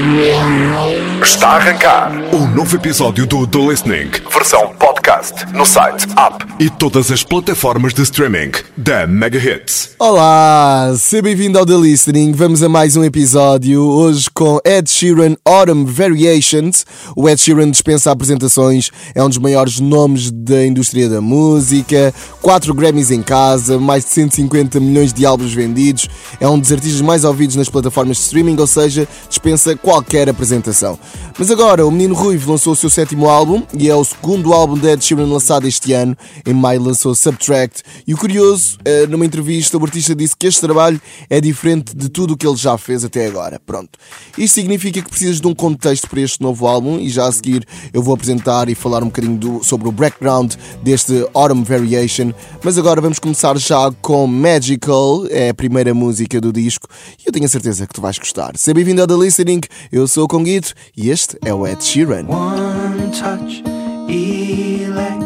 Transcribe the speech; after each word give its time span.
Música 0.00 1.07
Está 1.28 1.48
a 1.48 1.56
arrancar 1.56 2.10
um 2.34 2.46
novo 2.54 2.74
episódio 2.74 3.26
do 3.26 3.46
The 3.46 3.58
Listening, 3.58 4.10
versão 4.32 4.72
podcast, 4.78 5.44
no 5.52 5.66
site, 5.66 6.06
app 6.16 6.42
e 6.58 6.70
todas 6.70 7.10
as 7.10 7.22
plataformas 7.22 7.92
de 7.92 8.00
streaming 8.00 8.52
da 8.74 9.06
Mega 9.06 9.38
Hits. 9.38 9.90
Olá, 9.98 10.90
seja 10.96 11.22
bem-vindo 11.22 11.58
ao 11.58 11.66
The 11.66 11.76
Listening. 11.76 12.32
Vamos 12.32 12.62
a 12.62 12.68
mais 12.68 12.96
um 12.96 13.04
episódio, 13.04 13.82
hoje 13.82 14.30
com 14.32 14.58
Ed 14.64 14.88
Sheeran 14.88 15.36
Autumn 15.44 15.84
Variations. 15.84 16.86
O 17.14 17.28
Ed 17.28 17.38
Sheeran 17.38 17.70
dispensa 17.70 18.10
apresentações, 18.10 18.90
é 19.14 19.22
um 19.22 19.28
dos 19.28 19.38
maiores 19.38 19.80
nomes 19.80 20.30
da 20.30 20.64
indústria 20.64 21.10
da 21.10 21.20
música, 21.20 22.12
4 22.40 22.72
Grammys 22.72 23.10
em 23.10 23.22
casa, 23.22 23.78
mais 23.78 24.04
de 24.04 24.10
150 24.12 24.80
milhões 24.80 25.12
de 25.12 25.26
álbuns 25.26 25.52
vendidos, 25.52 26.08
é 26.40 26.48
um 26.48 26.58
dos 26.58 26.72
artistas 26.72 27.02
mais 27.02 27.22
ouvidos 27.22 27.54
nas 27.54 27.68
plataformas 27.68 28.16
de 28.16 28.22
streaming, 28.22 28.56
ou 28.58 28.66
seja, 28.66 29.06
dispensa 29.28 29.76
qualquer 29.76 30.30
apresentação. 30.30 30.98
Mas 31.38 31.52
agora, 31.52 31.86
o 31.86 31.90
Menino 31.90 32.14
Ruivo 32.14 32.50
lançou 32.50 32.72
o 32.72 32.76
seu 32.76 32.90
sétimo 32.90 33.28
álbum 33.28 33.62
e 33.78 33.88
é 33.88 33.94
o 33.94 34.04
segundo 34.04 34.52
álbum 34.52 34.76
de 34.76 34.88
Ed 34.88 35.04
Sheeran 35.04 35.26
lançado 35.26 35.68
este 35.68 35.92
ano. 35.92 36.16
Em 36.44 36.52
maio 36.52 36.82
lançou 36.82 37.14
Subtract. 37.14 37.82
E 38.06 38.12
o 38.12 38.16
curioso, 38.16 38.76
eh, 38.84 39.06
numa 39.06 39.24
entrevista, 39.24 39.78
o 39.78 39.84
artista 39.84 40.16
disse 40.16 40.36
que 40.36 40.48
este 40.48 40.60
trabalho 40.60 41.00
é 41.30 41.40
diferente 41.40 41.96
de 41.96 42.08
tudo 42.08 42.34
o 42.34 42.36
que 42.36 42.44
ele 42.44 42.56
já 42.56 42.76
fez 42.76 43.04
até 43.04 43.26
agora. 43.26 43.60
Pronto. 43.64 43.90
Isto 44.36 44.54
significa 44.54 45.00
que 45.00 45.08
precisas 45.08 45.40
de 45.40 45.46
um 45.46 45.54
contexto 45.54 46.08
para 46.08 46.20
este 46.20 46.42
novo 46.42 46.66
álbum 46.66 46.98
e 46.98 47.08
já 47.08 47.26
a 47.26 47.32
seguir 47.32 47.64
eu 47.92 48.02
vou 48.02 48.14
apresentar 48.14 48.68
e 48.68 48.74
falar 48.74 49.02
um 49.02 49.06
bocadinho 49.06 49.36
do, 49.36 49.64
sobre 49.64 49.88
o 49.88 49.92
background 49.92 50.54
deste 50.82 51.24
Autumn 51.34 51.62
Variation. 51.62 52.32
Mas 52.64 52.76
agora 52.76 53.00
vamos 53.00 53.18
começar 53.18 53.56
já 53.58 53.92
com 54.02 54.26
Magical, 54.26 55.26
é 55.30 55.50
a 55.50 55.54
primeira 55.54 55.94
música 55.94 56.40
do 56.40 56.52
disco 56.52 56.88
e 57.18 57.28
eu 57.28 57.32
tenho 57.32 57.46
a 57.46 57.48
certeza 57.48 57.86
que 57.86 57.94
tu 57.94 58.00
vais 58.00 58.18
gostar. 58.18 58.56
Seja 58.56 58.74
bem-vindo 58.74 59.00
ao 59.00 59.06
The 59.06 59.14
Listening, 59.14 59.60
eu 59.92 60.08
sou 60.08 60.24
o 60.24 60.28
Conguito 60.28 60.74
e 60.96 61.07
este 61.08 61.38
é 61.44 61.54
o 61.54 61.66
Ed 61.66 61.82
Sheeran. 61.82 62.26
One 62.28 63.10
touch, 63.12 63.62
electric 64.08 65.22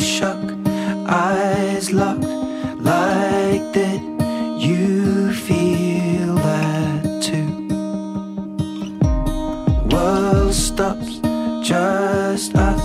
shock, 0.00 0.38
eyes 1.06 1.90
locked 1.90 2.24
like 2.80 3.72
that. 3.74 4.00
You 4.58 5.32
feel 5.32 6.34
that 6.36 7.22
too. 7.22 7.68
World 9.90 10.54
stops, 10.54 11.20
just 11.62 12.54
us 12.56 12.75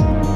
it 0.00 0.27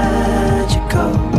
magical. 0.00 1.29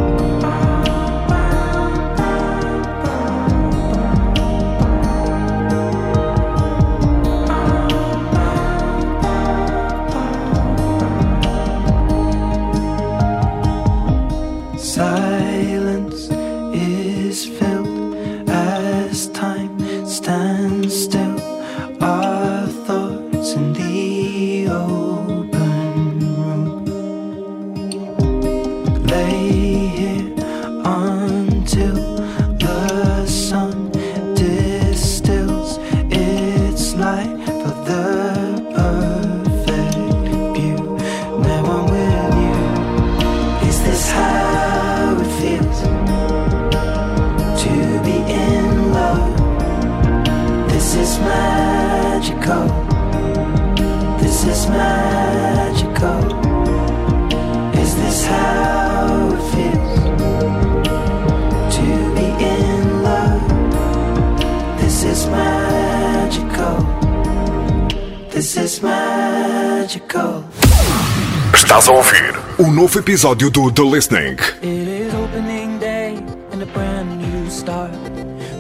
Estás 71.92 71.98
a 71.98 71.98
ouvir 71.98 72.40
um 72.58 72.72
novo 72.72 73.00
episódio 73.00 73.50
do 73.50 73.70
The 73.70 73.82
Listening. 73.82 74.38
It 74.62 74.88
is 74.88 75.14
opening 75.14 75.78
day 75.78 76.16
and 76.54 76.62
a 76.62 76.66
brand 76.66 77.18
new 77.18 77.50
start. 77.52 77.92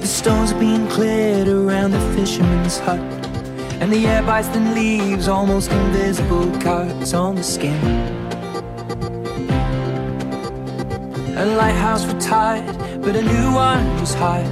The 0.01 0.05
stones 0.07 0.51
are 0.51 0.59
being 0.59 0.85
cleared 0.87 1.47
around 1.47 1.91
the 1.91 1.99
fisherman's 2.13 2.77
hut. 2.79 2.99
And 3.79 3.89
the 3.89 4.05
air 4.05 4.21
bites 4.21 4.49
the 4.49 4.59
leaves, 4.59 5.29
almost 5.29 5.71
invisible 5.71 6.51
cuts 6.59 7.13
on 7.13 7.35
the 7.35 7.43
skin. 7.43 7.79
A 11.37 11.45
lighthouse 11.55 12.05
retired, 12.05 12.65
but 13.01 13.15
a 13.15 13.21
new 13.21 13.53
one 13.53 14.01
was 14.01 14.13
hired. 14.13 14.51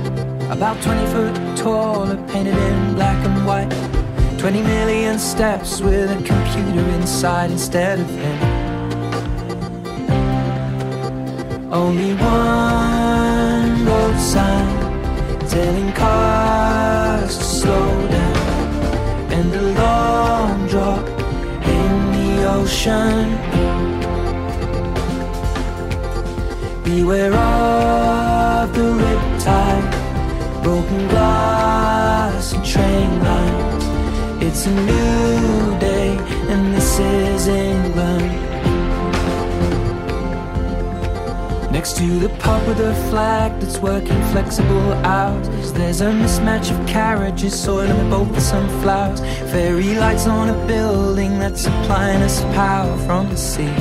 About 0.49 0.81
20 0.81 1.05
foot 1.07 1.57
tall, 1.57 2.07
painted 2.27 2.55
in 2.55 2.95
black 2.95 3.19
and 3.25 3.45
white. 3.45 3.69
20 4.39 4.61
million 4.61 5.19
steps 5.19 5.81
with 5.81 6.09
a 6.09 6.23
computer 6.23 6.89
inside 6.91 7.51
instead 7.51 7.99
of 7.99 8.09
him. 8.09 8.48
Only 11.71 12.15
one 12.15 13.85
road 13.85 14.19
sign 14.19 14.67
telling 15.47 15.91
cars 15.93 17.37
to 17.37 17.43
slow 17.43 18.07
down, 18.07 18.37
and 19.31 19.53
a 19.53 19.61
long 19.79 20.67
drop 20.67 21.07
in 21.77 22.11
the 22.15 22.49
ocean. 22.49 23.37
Beware 26.83 27.35
of 27.35 28.73
the 28.73 28.89
riptide, 29.03 30.63
broken 30.63 31.07
glass 31.09 32.53
and 32.53 32.65
train 32.65 33.23
lines. 33.23 33.85
It's 34.43 34.65
a 34.65 34.71
new 34.71 35.79
day, 35.79 36.17
and 36.49 36.73
this 36.73 36.99
is 36.99 37.47
England. 37.47 38.48
Next 41.79 41.95
to 41.95 42.19
the 42.19 42.27
pub 42.39 42.67
with 42.67 42.81
a 42.81 42.93
flag 43.09 43.57
that's 43.61 43.79
working 43.79 44.21
flexible 44.33 44.91
hours. 45.05 45.71
There's 45.71 46.01
a 46.01 46.11
mismatch 46.11 46.77
of 46.77 46.85
carriages 46.85 47.57
soiling 47.57 48.09
both 48.09 48.35
the 48.35 48.41
sunflowers. 48.41 49.21
Fairy 49.49 49.95
lights 49.95 50.27
on 50.27 50.49
a 50.49 50.67
building 50.67 51.39
that's 51.39 51.61
supplying 51.61 52.21
us 52.21 52.41
power 52.53 52.97
from 53.07 53.29
the 53.29 53.37
sea. 53.37 53.73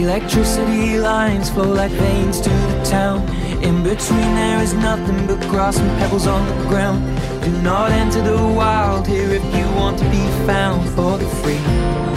Electricity 0.00 0.98
lines 1.00 1.50
flow 1.50 1.74
like 1.74 1.92
veins 1.92 2.40
to 2.40 2.48
the 2.48 2.82
town. 2.82 3.28
In 3.62 3.82
between 3.82 4.34
there 4.40 4.62
is 4.62 4.72
nothing 4.72 5.26
but 5.26 5.38
grass 5.50 5.78
and 5.78 5.98
pebbles 5.98 6.26
on 6.26 6.42
the 6.48 6.64
ground. 6.70 7.04
Do 7.44 7.52
not 7.60 7.90
enter 7.90 8.22
the 8.22 8.38
wild 8.38 9.06
here 9.06 9.32
if 9.32 9.44
you 9.54 9.66
want 9.74 9.98
to 9.98 10.04
be 10.04 10.24
found 10.46 10.88
for 10.94 11.18
the 11.18 11.28
free. 11.42 12.15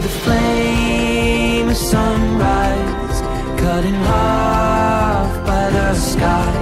The 0.00 0.08
flame 0.08 1.68
of 1.68 1.76
sunrise, 1.76 3.20
cut 3.60 3.84
in 3.84 3.94
half 3.94 5.30
by 5.46 5.70
the 5.70 5.94
sky, 5.94 6.52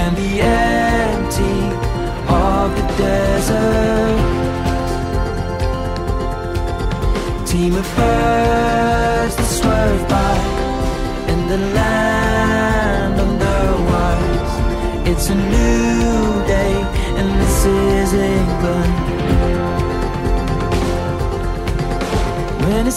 and 0.00 0.16
the 0.16 0.40
empty 0.40 1.58
of 2.28 2.68
the 2.78 2.86
desert. 3.02 4.18
Team 7.46 7.74
of 7.74 7.88
birds 7.96 9.34
that 9.36 9.50
swerve 9.58 10.04
by, 10.08 10.38
in 11.32 11.40
the 11.48 11.58
land 11.78 13.14
underwise. 13.26 14.54
It's 15.10 15.28
a 15.30 15.34
new 15.34 15.65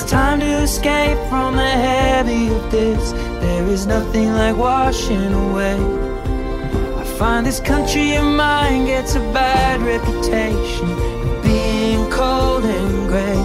time 0.09 0.39
to 0.39 0.63
escape 0.63 1.19
from 1.29 1.55
the 1.55 1.61
heavy 1.61 2.47
of 2.47 2.71
this, 2.71 3.11
there 3.41 3.63
is 3.67 3.85
nothing 3.85 4.33
like 4.33 4.57
washing 4.57 5.31
away. 5.31 5.77
I 6.97 7.03
find 7.19 7.45
this 7.45 7.59
country 7.59 8.15
of 8.15 8.23
mine 8.23 8.85
gets 8.85 9.13
a 9.13 9.19
bad 9.19 9.79
reputation 9.83 10.87
for 10.95 11.43
being 11.43 12.09
cold 12.09 12.65
and 12.65 13.07
grey. 13.07 13.43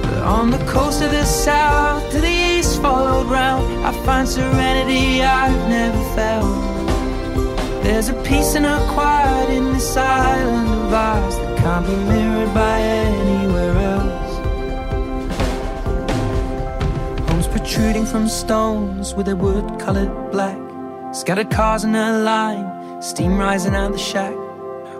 But 0.00 0.22
on 0.22 0.50
the 0.50 0.64
coast 0.64 1.02
of 1.02 1.10
the 1.10 1.26
south, 1.26 2.10
to 2.12 2.20
the 2.20 2.36
east, 2.56 2.80
followed 2.80 3.26
round, 3.26 3.84
I 3.84 3.92
find 4.06 4.26
serenity 4.26 5.22
I've 5.22 5.68
never 5.68 6.02
felt. 6.16 7.84
There's 7.84 8.08
a 8.08 8.14
peace 8.22 8.54
and 8.54 8.64
a 8.64 8.78
quiet 8.94 9.50
in 9.50 9.74
this 9.74 9.94
island 9.94 10.68
of 10.70 10.94
ours 10.94 11.36
that 11.36 11.58
can't 11.58 11.86
be 11.86 11.96
mirrored 11.96 12.54
by 12.54 12.80
anywhere 12.80 13.76
else. 13.76 13.99
Protruding 17.70 18.04
from 18.04 18.26
stones 18.26 19.14
with 19.14 19.26
their 19.26 19.36
wood 19.36 19.64
colored 19.78 20.32
black. 20.32 20.58
Scattered 21.14 21.50
cars 21.52 21.84
in 21.84 21.94
a 21.94 22.18
line, 22.18 23.00
steam 23.00 23.38
rising 23.38 23.76
out 23.76 23.92
the 23.92 23.98
shack. 23.98 24.34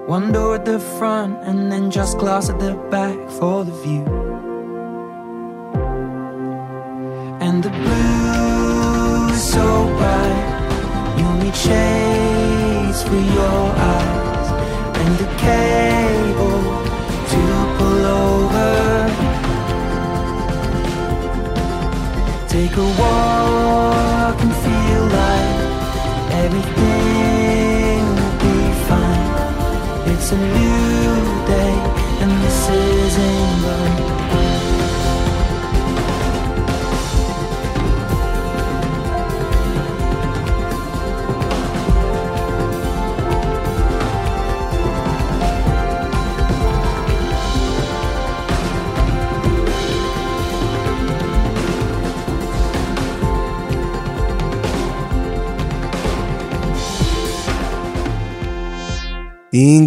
One 0.07 0.31
door 0.31 0.55
at 0.55 0.65
the 0.65 0.79
front 0.79 1.43
and 1.43 1.73
then 1.73 1.91
just 1.91 2.17
glass 2.19 2.49
at 2.49 2.61
the 2.61 2.75
back 2.89 3.19
for 3.39 3.65
the 3.65 3.73
view. 3.83 4.05
And 7.41 7.65
the 7.65 7.71
blue 7.71 9.35
is 9.35 9.43
so 9.53 9.87
bright, 9.99 11.17
you'll 11.19 11.39
need 11.43 11.57
shades 11.57 13.03
for 13.03 13.21
your 13.39 13.63
eyes 13.91 14.49
and 15.01 15.19
the 15.19 15.27
cable 15.39 16.00
Take 22.61 22.77
a 22.77 22.91
walk 23.01 24.37
and 24.45 24.55
feel 24.65 25.05
like 25.19 25.61
everything 26.45 28.03
will 28.17 28.37
be 28.45 28.59
fine. 28.87 30.13
It's 30.13 30.29
a 30.33 30.37
new 30.37 30.70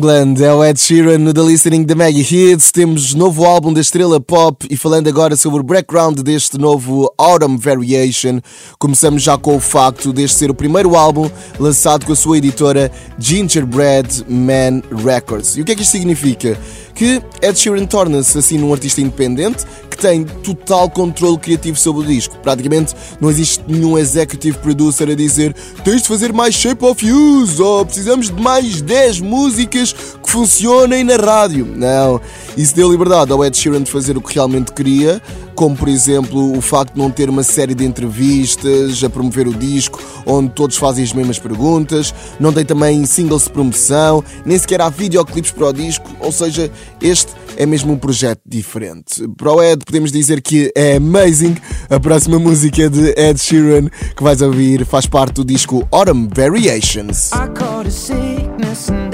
England 0.03 0.43
é 0.43 0.53
o 0.53 0.61
Ed 0.61 0.77
Sheeran 0.77 1.19
no 1.19 1.33
The 1.33 1.41
Listening 1.41 1.85
da 1.85 1.95
Mega 1.95 2.19
Hits. 2.19 2.73
Temos 2.73 3.13
novo 3.13 3.45
álbum 3.45 3.71
da 3.71 3.79
estrela 3.79 4.19
pop 4.19 4.67
e 4.69 4.75
falando 4.75 5.07
agora 5.07 5.37
sobre 5.37 5.61
o 5.61 5.63
background 5.63 6.19
deste 6.19 6.57
novo 6.57 7.13
Autumn 7.17 7.57
Variation, 7.57 8.41
começamos 8.77 9.23
já 9.23 9.37
com 9.37 9.55
o 9.55 9.61
facto 9.61 10.11
deste 10.11 10.39
ser 10.39 10.51
o 10.51 10.53
primeiro 10.53 10.97
álbum 10.97 11.31
lançado 11.57 12.05
com 12.05 12.11
a 12.11 12.17
sua 12.17 12.37
editora 12.37 12.91
Gingerbread 13.17 14.25
Man 14.27 14.81
Records. 15.05 15.55
E 15.55 15.61
o 15.61 15.65
que 15.65 15.71
é 15.71 15.75
que 15.75 15.83
isto 15.83 15.91
significa? 15.91 16.59
Que 16.95 17.21
Ed 17.41 17.57
Sheeran 17.57 17.85
torna-se 17.85 18.37
assim 18.37 18.57
num 18.57 18.71
artista 18.71 19.01
independente 19.01 19.65
que 19.89 19.97
tem 19.97 20.23
total 20.23 20.89
controle 20.89 21.37
criativo 21.37 21.77
sobre 21.77 22.03
o 22.03 22.05
disco. 22.05 22.37
Praticamente 22.39 22.95
não 23.19 23.29
existe 23.29 23.63
nenhum 23.67 23.97
executive 23.97 24.57
producer 24.57 25.09
a 25.09 25.15
dizer 25.15 25.53
tens 25.83 26.01
de 26.01 26.07
fazer 26.07 26.33
mais 26.33 26.55
Shape 26.55 26.83
of 26.85 27.05
You 27.05 27.45
ou 27.59 27.85
precisamos 27.85 28.27
de 28.27 28.41
mais 28.41 28.81
10 28.81 29.21
músicas 29.21 29.93
que 29.93 30.29
funcionem 30.29 31.03
na 31.03 31.15
rádio. 31.15 31.65
Não, 31.65 32.19
isso 32.57 32.75
deu 32.75 32.91
liberdade 32.91 33.31
ao 33.31 33.43
Ed 33.43 33.55
Sheeran 33.57 33.83
de 33.83 33.91
fazer 33.91 34.17
o 34.17 34.21
que 34.21 34.35
realmente 34.35 34.71
queria, 34.71 35.21
como 35.55 35.75
por 35.75 35.87
exemplo 35.87 36.57
o 36.57 36.61
facto 36.61 36.93
de 36.93 36.99
não 36.99 37.09
ter 37.09 37.29
uma 37.29 37.43
série 37.43 37.73
de 37.73 37.85
entrevistas 37.85 39.03
a 39.03 39.09
promover 39.09 39.47
o 39.47 39.53
disco 39.53 40.01
onde 40.25 40.49
todos 40.49 40.77
fazem 40.77 41.03
as 41.03 41.13
mesmas 41.13 41.39
perguntas, 41.39 42.13
não 42.39 42.53
tem 42.53 42.65
também 42.65 43.05
singles 43.05 43.43
de 43.43 43.49
promoção, 43.49 44.23
nem 44.45 44.57
sequer 44.57 44.81
há 44.81 44.89
videoclipes 44.89 45.51
para 45.51 45.67
o 45.67 45.73
disco, 45.73 46.09
ou 46.19 46.31
seja, 46.31 46.71
este 47.01 47.33
é 47.55 47.65
mesmo 47.65 47.93
um 47.93 47.97
projeto 47.97 48.41
diferente. 48.45 49.27
Para 49.37 49.51
o 49.51 49.61
Ed, 49.61 49.83
podemos 49.85 50.11
dizer 50.11 50.41
que 50.41 50.71
é 50.75 50.95
amazing. 50.95 51.55
A 51.89 51.99
próxima 51.99 52.39
música 52.39 52.89
de 52.89 53.13
Ed 53.15 53.39
Sheeran 53.39 53.89
que 54.15 54.23
vais 54.23 54.41
ouvir 54.41 54.85
faz 54.85 55.05
parte 55.05 55.35
do 55.35 55.45
disco 55.45 55.87
Autumn 55.91 56.29
Variations. 56.33 57.29
trying 58.73 59.12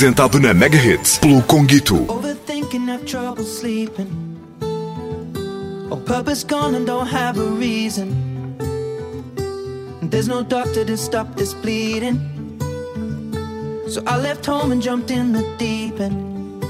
Apresentado 0.00 0.40
na 0.40 0.54
Mega 0.54 0.78
Hits 0.78 1.18
pelo 1.18 1.42
Conguito. 1.42 2.06
Overthinking, 2.06 2.88
have 2.88 3.04
trouble 3.04 3.44
sleeping. 3.44 4.08
Or 5.90 5.98
purpose 5.98 6.42
gone 6.42 6.74
and 6.74 6.86
don't 6.86 7.06
have 7.06 7.38
a 7.38 7.44
reason. 7.44 8.56
There's 10.00 10.26
no 10.26 10.42
doctor 10.42 10.86
to 10.86 10.96
stop 10.96 11.36
this 11.36 11.52
bleeding. 11.52 12.18
So 13.90 14.02
I 14.06 14.16
left 14.16 14.46
home 14.46 14.72
and 14.72 14.80
jumped 14.80 15.10
in 15.10 15.32
the 15.34 15.44
deep 15.58 16.00
end. 16.00 16.62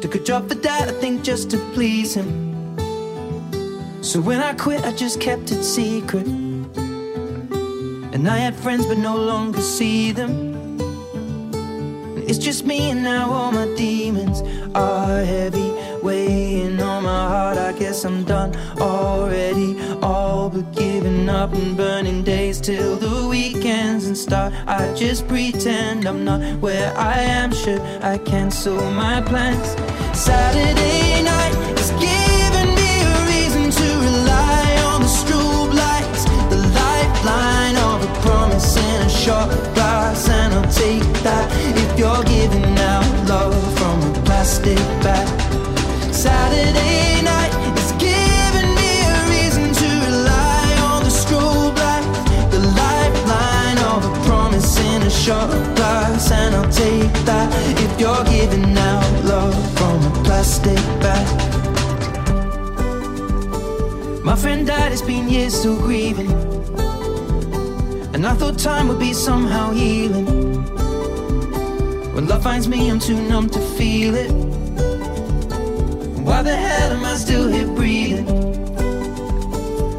Took 0.00 0.14
a 0.14 0.18
job 0.18 0.48
for 0.48 0.54
dad, 0.54 0.88
I 0.88 0.92
think 0.92 1.22
just 1.22 1.50
to 1.50 1.58
please 1.74 2.14
him. 2.14 2.32
So 4.00 4.22
when 4.22 4.40
I 4.40 4.54
quit, 4.54 4.82
I 4.86 4.92
just 4.92 5.20
kept 5.20 5.52
it 5.52 5.62
secret. 5.62 6.26
And 8.14 8.26
I 8.26 8.38
had 8.38 8.56
friends, 8.56 8.86
but 8.86 8.96
no 8.96 9.16
longer 9.18 9.60
see 9.60 10.12
them. 10.12 10.55
Just 12.46 12.64
me 12.64 12.90
and 12.90 13.02
now 13.02 13.28
all 13.28 13.50
my 13.50 13.66
demons 13.74 14.40
are 14.72 15.24
heavy 15.24 15.68
weighing 16.00 16.80
on 16.80 17.02
my 17.02 17.28
heart. 17.28 17.58
I 17.58 17.72
guess 17.72 18.04
I'm 18.04 18.22
done 18.22 18.54
already, 18.80 19.76
all 20.00 20.48
but 20.48 20.72
giving 20.72 21.28
up 21.28 21.52
and 21.54 21.76
burning 21.76 22.22
days 22.22 22.60
till 22.60 22.94
the 22.98 23.26
weekends 23.26 24.06
and 24.06 24.16
start. 24.16 24.52
I 24.68 24.94
just 24.94 25.26
pretend 25.26 26.06
I'm 26.06 26.24
not 26.24 26.40
where 26.60 26.96
I 26.96 27.18
am. 27.18 27.52
Should 27.52 27.80
I 27.80 28.18
cancel 28.18 28.80
my 28.92 29.20
plans? 29.22 29.66
Saturday 30.16 31.24
night 31.24 31.52
is 31.80 31.90
giving 31.98 32.70
me 32.78 32.90
a 33.10 33.16
reason 33.26 33.72
to 33.72 33.88
rely 34.06 34.82
on 34.92 35.00
the 35.00 35.08
strobe 35.08 35.74
lights, 35.74 36.24
the 36.48 36.58
lifeline 36.78 37.76
of 37.90 38.04
a 38.08 38.20
promise 38.20 38.76
in 38.76 39.02
a 39.02 39.08
shot 39.10 39.65
plastic 44.46 44.78
bag. 45.02 45.26
Saturday 46.14 47.20
night 47.22 47.52
is 47.80 47.90
giving 47.98 48.70
me 48.78 48.90
a 49.02 49.18
reason 49.34 49.74
to 49.74 49.88
rely 50.06 50.66
on 50.86 51.02
the 51.02 51.10
strobe 51.10 51.74
light, 51.74 52.06
the 52.52 52.60
lifeline 52.60 53.78
of 53.92 54.04
a 54.04 54.24
promise 54.24 54.78
in 54.78 55.02
a 55.02 55.10
shot 55.10 55.50
glass, 55.74 56.30
and 56.30 56.54
I'll 56.54 56.70
take 56.70 57.12
that 57.24 57.48
if 57.84 58.00
you're 58.00 58.24
giving 58.36 58.78
out 58.78 59.24
love 59.24 59.56
from 59.76 59.96
a 60.04 60.22
plastic 60.22 60.78
bag. 61.02 61.26
My 64.24 64.36
friend 64.36 64.64
died, 64.64 64.92
it's 64.92 65.02
been 65.02 65.28
years 65.28 65.54
still 65.58 65.76
grieving. 65.76 66.30
And 68.14 68.24
I 68.24 68.32
thought 68.34 68.60
time 68.60 68.86
would 68.86 69.00
be 69.00 69.12
somehow 69.12 69.72
healing. 69.72 70.85
When 72.16 72.26
love 72.28 72.42
finds 72.42 72.66
me, 72.66 72.88
I'm 72.88 72.98
too 72.98 73.20
numb 73.28 73.50
to 73.50 73.58
feel 73.76 74.14
it. 74.14 74.30
Why 76.24 76.40
the 76.40 76.56
hell 76.56 76.92
am 76.92 77.04
I 77.04 77.14
still 77.16 77.46
here 77.46 77.66
breathing? 77.66 78.24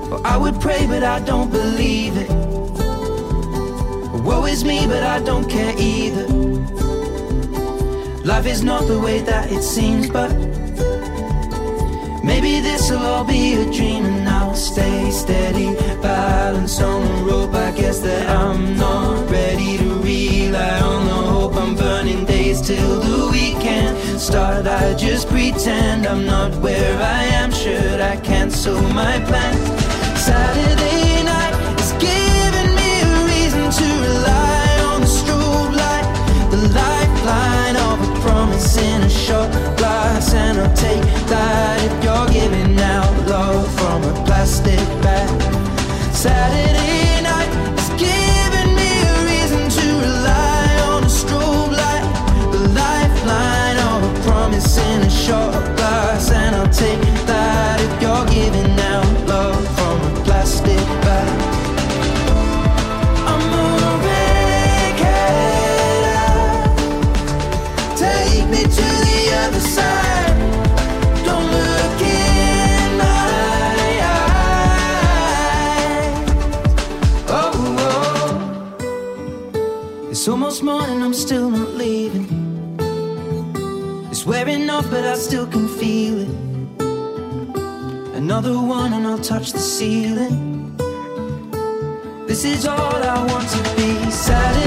Well, 0.09 0.21
I 0.25 0.35
would 0.35 0.59
pray, 0.59 0.87
but 0.87 1.03
I 1.03 1.19
don't 1.19 1.51
believe 1.51 2.17
it. 2.17 2.27
Woe 4.25 4.45
is 4.45 4.65
me, 4.65 4.87
but 4.87 5.03
I 5.03 5.19
don't 5.19 5.47
care 5.47 5.75
either. 5.77 6.27
Life 8.25 8.47
is 8.47 8.63
not 8.63 8.87
the 8.87 8.99
way 8.99 9.19
that 9.19 9.51
it 9.51 9.61
seems, 9.61 10.09
but 10.09 10.31
Maybe 12.23 12.59
this'll 12.59 12.97
all 12.97 13.23
be 13.23 13.53
a 13.53 13.71
dream 13.71 14.05
and 14.05 14.27
I'll 14.27 14.53
stay 14.53 15.11
steady. 15.11 15.73
Balance 16.01 16.81
on 16.81 17.25
the 17.25 17.33
I 17.33 17.46
guess 17.77 17.99
that 17.99 18.27
I'm 18.27 18.75
not 18.75 19.29
ready 19.29 19.77
to 19.77 19.89
rely 20.01 20.79
on 20.81 21.05
the 21.05 21.13
hope. 21.13 21.55
I'm 21.55 21.75
burning 21.75 22.25
days 22.25 22.59
till 22.59 22.99
the 22.99 23.29
weekend 23.31 24.19
start. 24.19 24.65
I 24.65 24.95
just 24.95 25.29
pretend 25.29 26.07
I'm 26.07 26.25
not 26.25 26.55
where 26.55 26.99
I 26.99 27.23
am. 27.41 27.51
Should 27.51 28.01
I 28.01 28.17
cancel 28.17 28.81
my 28.81 29.19
plans? 29.29 29.67
Saturday 30.19 31.06
still 85.17 85.47
can 85.47 85.67
feel 85.67 86.19
it. 86.19 86.29
Another 88.15 88.53
one, 88.53 88.93
and 88.93 89.07
I'll 89.07 89.17
touch 89.17 89.51
the 89.51 89.59
ceiling. 89.59 90.75
This 92.27 92.45
is 92.45 92.67
all 92.67 92.95
I 93.13 93.25
want 93.25 93.49
to 93.49 93.75
be. 93.75 94.11
Saturday 94.11 94.66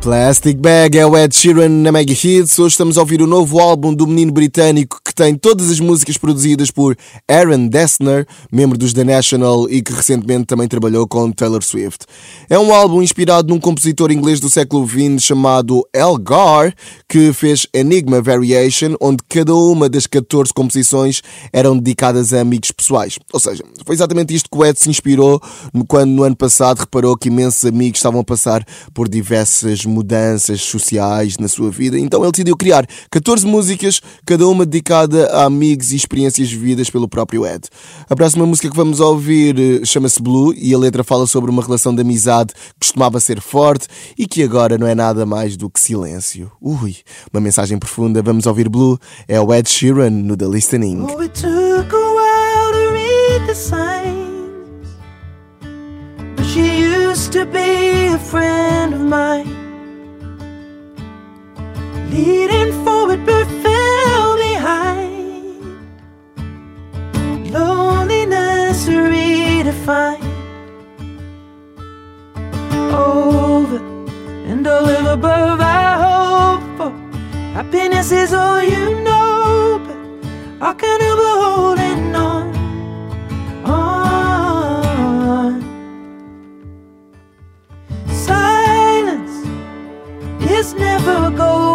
Plastic 0.00 0.56
Bag 0.56 0.96
é 0.96 1.04
o 1.04 1.14
Ed 1.14 1.36
Sheeran 1.36 1.68
na 1.68 1.92
Mega 1.92 2.10
Hits. 2.12 2.58
Hoje 2.58 2.72
estamos 2.72 2.96
a 2.96 3.02
ouvir 3.02 3.20
o 3.20 3.26
novo 3.26 3.60
álbum 3.60 3.92
do 3.92 4.06
menino 4.06 4.32
britânico 4.32 4.98
que 5.04 5.14
tem 5.14 5.34
todas 5.34 5.70
as 5.70 5.78
músicas 5.78 6.16
produzidas 6.16 6.70
por 6.70 6.96
Aaron 7.28 7.68
Dessner, 7.68 8.26
membro 8.50 8.78
dos 8.78 8.94
The 8.94 9.04
National 9.04 9.68
e 9.68 9.82
que 9.82 9.92
recentemente 9.92 10.46
também 10.46 10.66
trabalhou 10.66 11.06
com 11.06 11.30
Taylor 11.30 11.62
Swift. 11.62 12.06
É 12.48 12.58
um 12.58 12.72
álbum 12.72 13.02
inspirado 13.02 13.52
num 13.52 13.60
compositor 13.60 14.10
inglês 14.10 14.40
do 14.40 14.48
século 14.48 14.88
XX 14.88 15.22
chamado 15.22 15.86
Elgar, 15.94 16.74
que 17.06 17.30
fez 17.34 17.66
Enigma 17.74 18.22
Variation, 18.22 18.94
onde 19.02 19.18
cada 19.28 19.54
uma 19.54 19.86
das 19.86 20.06
14 20.06 20.54
composições 20.54 21.20
eram 21.52 21.76
dedicadas 21.76 22.32
a 22.32 22.40
amigos 22.40 22.70
pessoais. 22.70 23.18
Ou 23.34 23.38
seja, 23.38 23.62
foi 23.84 23.96
exatamente 23.96 24.34
isto 24.34 24.48
que 24.50 24.56
o 24.56 24.64
Ed 24.64 24.80
se 24.80 24.88
inspirou 24.88 25.42
quando 25.86 26.10
no 26.10 26.22
ano 26.22 26.36
passado 26.36 26.78
reparou 26.78 27.18
que 27.18 27.28
imensos 27.28 27.66
amigos 27.66 27.98
estavam 27.98 28.20
a 28.20 28.24
passar 28.24 28.64
por 28.94 29.06
diversas 29.06 29.89
mudanças 29.90 30.62
sociais 30.62 31.36
na 31.38 31.48
sua 31.48 31.70
vida. 31.70 31.98
Então 31.98 32.22
ele 32.22 32.32
decidiu 32.32 32.56
criar 32.56 32.86
14 33.10 33.46
músicas, 33.46 34.00
cada 34.24 34.46
uma 34.46 34.64
dedicada 34.64 35.26
a 35.26 35.44
amigos 35.44 35.92
e 35.92 35.96
experiências 35.96 36.50
vividas 36.50 36.88
pelo 36.88 37.08
próprio 37.08 37.46
Ed. 37.46 37.68
A 38.08 38.16
próxima 38.16 38.46
música 38.46 38.70
que 38.70 38.76
vamos 38.76 39.00
ouvir 39.00 39.58
eh, 39.58 39.84
chama-se 39.84 40.22
Blue 40.22 40.54
e 40.54 40.72
a 40.72 40.78
letra 40.78 41.04
fala 41.04 41.26
sobre 41.26 41.50
uma 41.50 41.62
relação 41.62 41.94
de 41.94 42.00
amizade 42.00 42.54
que 42.54 42.86
costumava 42.86 43.20
ser 43.20 43.40
forte 43.40 43.86
e 44.16 44.26
que 44.26 44.42
agora 44.42 44.78
não 44.78 44.86
é 44.86 44.94
nada 44.94 45.26
mais 45.26 45.56
do 45.56 45.68
que 45.68 45.80
silêncio. 45.80 46.50
Ui, 46.60 46.96
uma 47.32 47.40
mensagem 47.40 47.78
profunda. 47.78 48.22
Vamos 48.22 48.46
ouvir 48.46 48.68
Blue. 48.68 48.98
É 49.26 49.40
o 49.40 49.52
Ed 49.52 49.68
Sheeran 49.68 50.10
no 50.10 50.36
The 50.36 50.46
Listening. 50.46 51.06
Oh, 51.08 51.18
she 56.52 56.80
used 56.80 57.32
to 57.32 57.46
be 57.46 58.06
a 58.06 58.18
friend 58.18 58.94
of 58.94 59.00
mine. 59.00 59.69
Leading 62.10 62.72
forward 62.84 63.24
but 63.24 63.46
fell 63.62 64.36
behind. 64.36 65.62
Loneliness 67.52 68.86
redefined. 68.88 70.28
Over 72.92 73.80
and 74.50 74.66
all 74.66 75.06
above, 75.08 75.60
I 75.60 75.92
hope 76.04 76.64
for 76.76 76.90
happiness 77.54 78.10
is 78.12 78.32
all 78.32 78.62
you 78.62 79.00
know, 79.04 79.80
but 79.86 79.96
I 80.68 80.72
can't 80.74 81.02
help 81.02 81.18
but 81.20 81.36
holding 81.44 82.14
on. 82.16 82.46
on. 83.64 85.60
Silence 88.08 89.34
is 90.50 90.74
never 90.74 91.30
gold. 91.30 91.69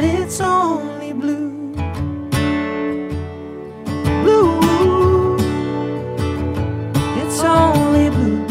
That 0.00 0.20
it's 0.20 0.40
only 0.40 1.12
blue. 1.12 1.72
Blue, 4.22 5.36
it's 7.22 7.42
only 7.42 8.10
blue. 8.10 8.46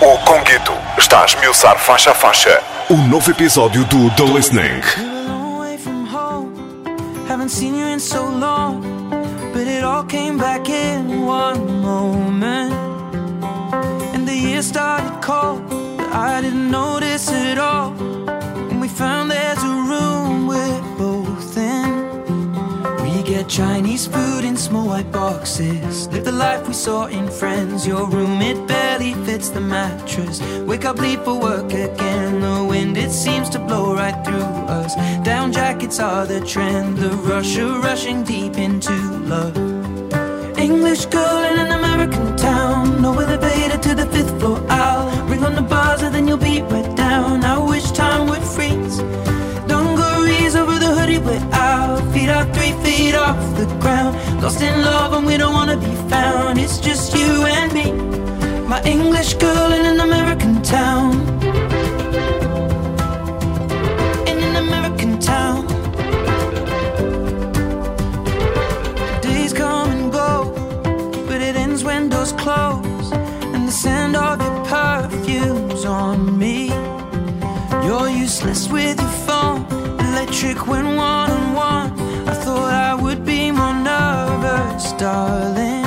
O 0.00 0.16
Conguito 0.24 0.72
está 0.96 1.22
a 1.22 1.24
esmiuçar 1.24 1.78
faixa 1.78 2.12
a 2.12 2.14
faixa 2.14 2.62
o 2.88 2.96
novo 2.96 3.30
episódio 3.30 3.84
do 3.84 4.10
The 4.10 4.22
Listening. 4.22 5.07
Chinese 23.48 24.06
food 24.06 24.44
in 24.44 24.56
small 24.58 24.86
white 24.86 25.10
boxes. 25.10 26.06
Live 26.08 26.26
the 26.26 26.32
life 26.32 26.68
we 26.68 26.74
saw 26.74 27.06
in 27.06 27.26
Friends. 27.28 27.86
Your 27.86 28.06
room, 28.06 28.42
it 28.42 28.68
barely 28.68 29.14
fits 29.24 29.48
the 29.48 29.60
mattress. 29.60 30.40
Wake 30.66 30.84
up, 30.84 30.98
leave 30.98 31.22
for 31.22 31.40
work 31.40 31.72
again. 31.72 32.40
The 32.40 32.66
wind, 32.68 32.98
it 32.98 33.10
seems 33.10 33.48
to 33.50 33.58
blow 33.58 33.94
right 33.94 34.22
through 34.22 34.52
us. 34.68 34.94
Down 35.24 35.50
jackets 35.50 35.98
are 35.98 36.26
the 36.26 36.40
trend. 36.42 36.98
The 36.98 37.08
rush 37.08 37.56
of 37.56 37.82
rushing 37.82 38.22
deep 38.22 38.58
into 38.58 38.92
love. 39.32 39.56
English 40.58 41.06
girl 41.06 41.44
in 41.50 41.58
an 41.58 41.72
American 41.72 42.36
town. 42.36 43.00
No 43.00 43.18
elevator 43.18 43.78
to 43.78 43.94
the 43.94 44.06
fifth 44.06 44.38
floor. 44.38 44.62
I'll 44.68 45.26
ring 45.26 45.42
on 45.42 45.54
the 45.54 45.62
buzzer, 45.62 46.10
then 46.10 46.28
you'll 46.28 46.36
be 46.36 46.60
right 46.62 46.94
down. 46.96 47.44
I 47.44 47.56
wish 47.58 47.90
time 47.92 48.28
would 48.28 48.42
freeze. 48.42 48.98
Dungarees 49.66 50.54
over 50.54 50.78
the 50.78 50.94
hoodie, 50.94 51.18
we're 51.18 51.48
out. 51.52 52.02
Feet 52.12 52.28
are 52.28 52.44
off 53.14 53.38
the 53.56 53.66
ground. 53.80 54.16
Lost 54.42 54.60
in 54.60 54.82
love, 54.82 55.12
and 55.12 55.26
we 55.26 55.36
don't 55.36 55.52
wanna 55.52 55.76
be 55.76 55.94
found. 56.08 56.58
It's 56.58 56.78
just 56.78 57.14
you 57.14 57.46
and 57.46 57.72
me. 57.72 57.92
My 58.66 58.80
English 58.82 59.34
girl 59.34 59.72
in 59.72 59.84
an 59.86 60.00
American 60.00 60.62
town. 60.62 61.12
In 64.30 64.38
an 64.48 64.56
American 64.56 65.18
town. 65.18 65.66
Days 69.22 69.52
come 69.52 69.90
and 69.90 70.12
go, 70.12 70.52
but 71.28 71.40
it 71.40 71.56
ends 71.56 71.84
when 71.84 72.08
doors 72.08 72.32
close. 72.32 73.12
And 73.54 73.66
the 73.68 73.72
scent 73.72 74.16
of 74.16 74.40
your 74.40 74.64
perfume's 74.64 75.84
on 75.84 76.38
me. 76.38 76.68
You're 77.84 78.10
useless 78.10 78.68
with 78.68 79.00
your 79.00 79.14
phone, 79.26 79.64
electric 79.98 80.66
when 80.66 80.96
one. 80.96 81.37
Darling. 85.18 85.84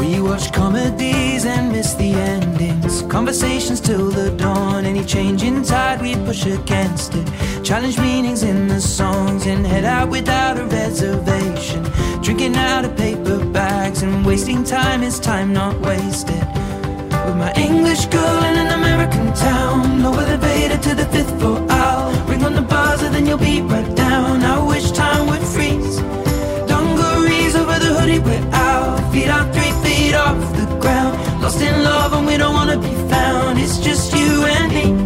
We 0.00 0.20
watch 0.20 0.52
comedies 0.52 1.44
and 1.44 1.64
miss 1.72 1.94
the 1.94 2.10
endings. 2.34 3.02
Conversations 3.16 3.80
till 3.80 4.10
the 4.10 4.30
dawn. 4.42 4.84
Any 4.92 5.04
change 5.04 5.42
in 5.42 5.56
tide, 5.62 6.00
we 6.02 6.14
push 6.28 6.44
against 6.46 7.10
it. 7.20 7.26
Challenge 7.68 7.96
meanings 8.08 8.42
in 8.42 8.58
the 8.74 8.80
songs 8.80 9.46
and 9.46 9.66
head 9.66 9.84
out 9.84 10.08
without 10.16 10.56
a 10.62 10.64
reservation. 10.80 11.82
Drinking 12.24 12.56
out 12.56 12.84
of 12.84 12.92
paper 12.96 13.38
bags 13.58 14.02
and 14.02 14.26
wasting 14.26 14.64
time 14.64 15.00
is 15.02 15.16
time 15.20 15.50
not 15.52 15.74
wasted. 15.88 16.44
With 17.24 17.38
my 17.44 17.52
English 17.68 18.02
girl 18.16 18.40
in 18.48 18.54
an 18.64 18.70
American 18.80 19.26
town, 19.34 20.02
no 20.02 20.10
elevator 20.24 20.78
to 20.86 20.92
the 21.00 21.06
fifth 21.14 21.34
floor. 21.38 21.58
I'll 21.68 22.12
ring 22.30 22.42
on 22.48 22.54
the 22.60 22.66
buzzer, 22.74 23.10
then 23.14 23.26
you'll 23.26 23.46
be 23.52 23.60
right 23.60 23.92
down. 23.94 24.42
I 24.42 24.56
wish 24.72 24.90
time 24.92 25.17
Feet 29.18 29.30
three 29.52 29.72
feet 29.82 30.14
off 30.14 30.38
the 30.56 30.64
ground. 30.78 31.42
Lost 31.42 31.60
in 31.60 31.82
love, 31.82 32.12
and 32.12 32.24
we 32.24 32.36
don't 32.36 32.54
wanna 32.54 32.78
be 32.78 32.94
found. 33.10 33.58
It's 33.58 33.78
just 33.78 34.14
you 34.14 34.44
and 34.44 34.72
me. 34.72 34.97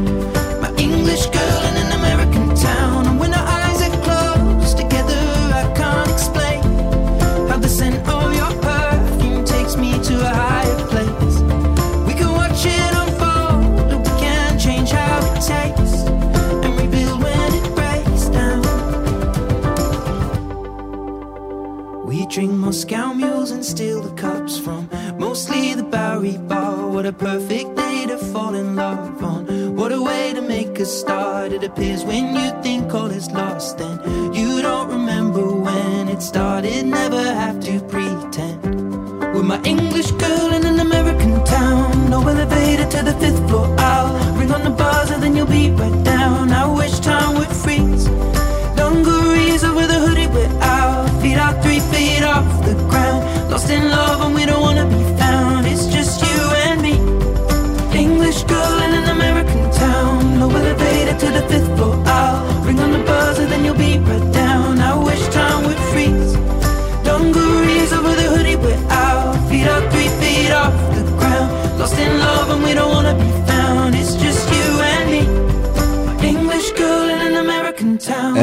Steal 23.73 24.03
the 24.03 24.15
cups 24.21 24.59
from 24.59 24.83
mostly 25.19 25.73
the 25.73 25.83
Bowery 25.83 26.37
Bar. 26.37 26.89
What 26.95 27.07
a 27.07 27.13
perfect 27.13 27.75
day 27.75 28.05
to 28.07 28.19
fall 28.19 28.55
in 28.55 28.77
love 28.77 29.25
on. 29.25 29.41
What 29.75 29.93
a 29.93 30.03
way 30.03 30.35
to 30.35 30.43
make 30.43 30.79
a 30.79 30.85
start. 30.85 31.53
It 31.53 31.65
appears 31.65 32.05
when 32.05 32.25
you 32.37 32.49
think 32.63 32.93
all 32.93 33.11
is 33.11 33.31
lost, 33.31 33.81
and 33.81 33.97
you 34.37 34.61
don't 34.61 34.89
remember 34.91 35.45
when 35.67 36.09
it 36.09 36.21
started. 36.21 36.85
Never 36.85 37.25
have 37.43 37.59
to 37.69 37.81
pretend. 37.93 38.61
With 39.35 39.47
my 39.53 39.61
English 39.63 40.11
girl 40.25 40.49
in 40.57 40.67
an 40.73 40.79
American 40.89 41.43
town. 41.45 42.11
No 42.11 42.19
elevator 42.33 42.87
to 42.95 43.01
the 43.09 43.15
fifth 43.23 43.43
floor. 43.49 43.67
I'll 43.79 43.92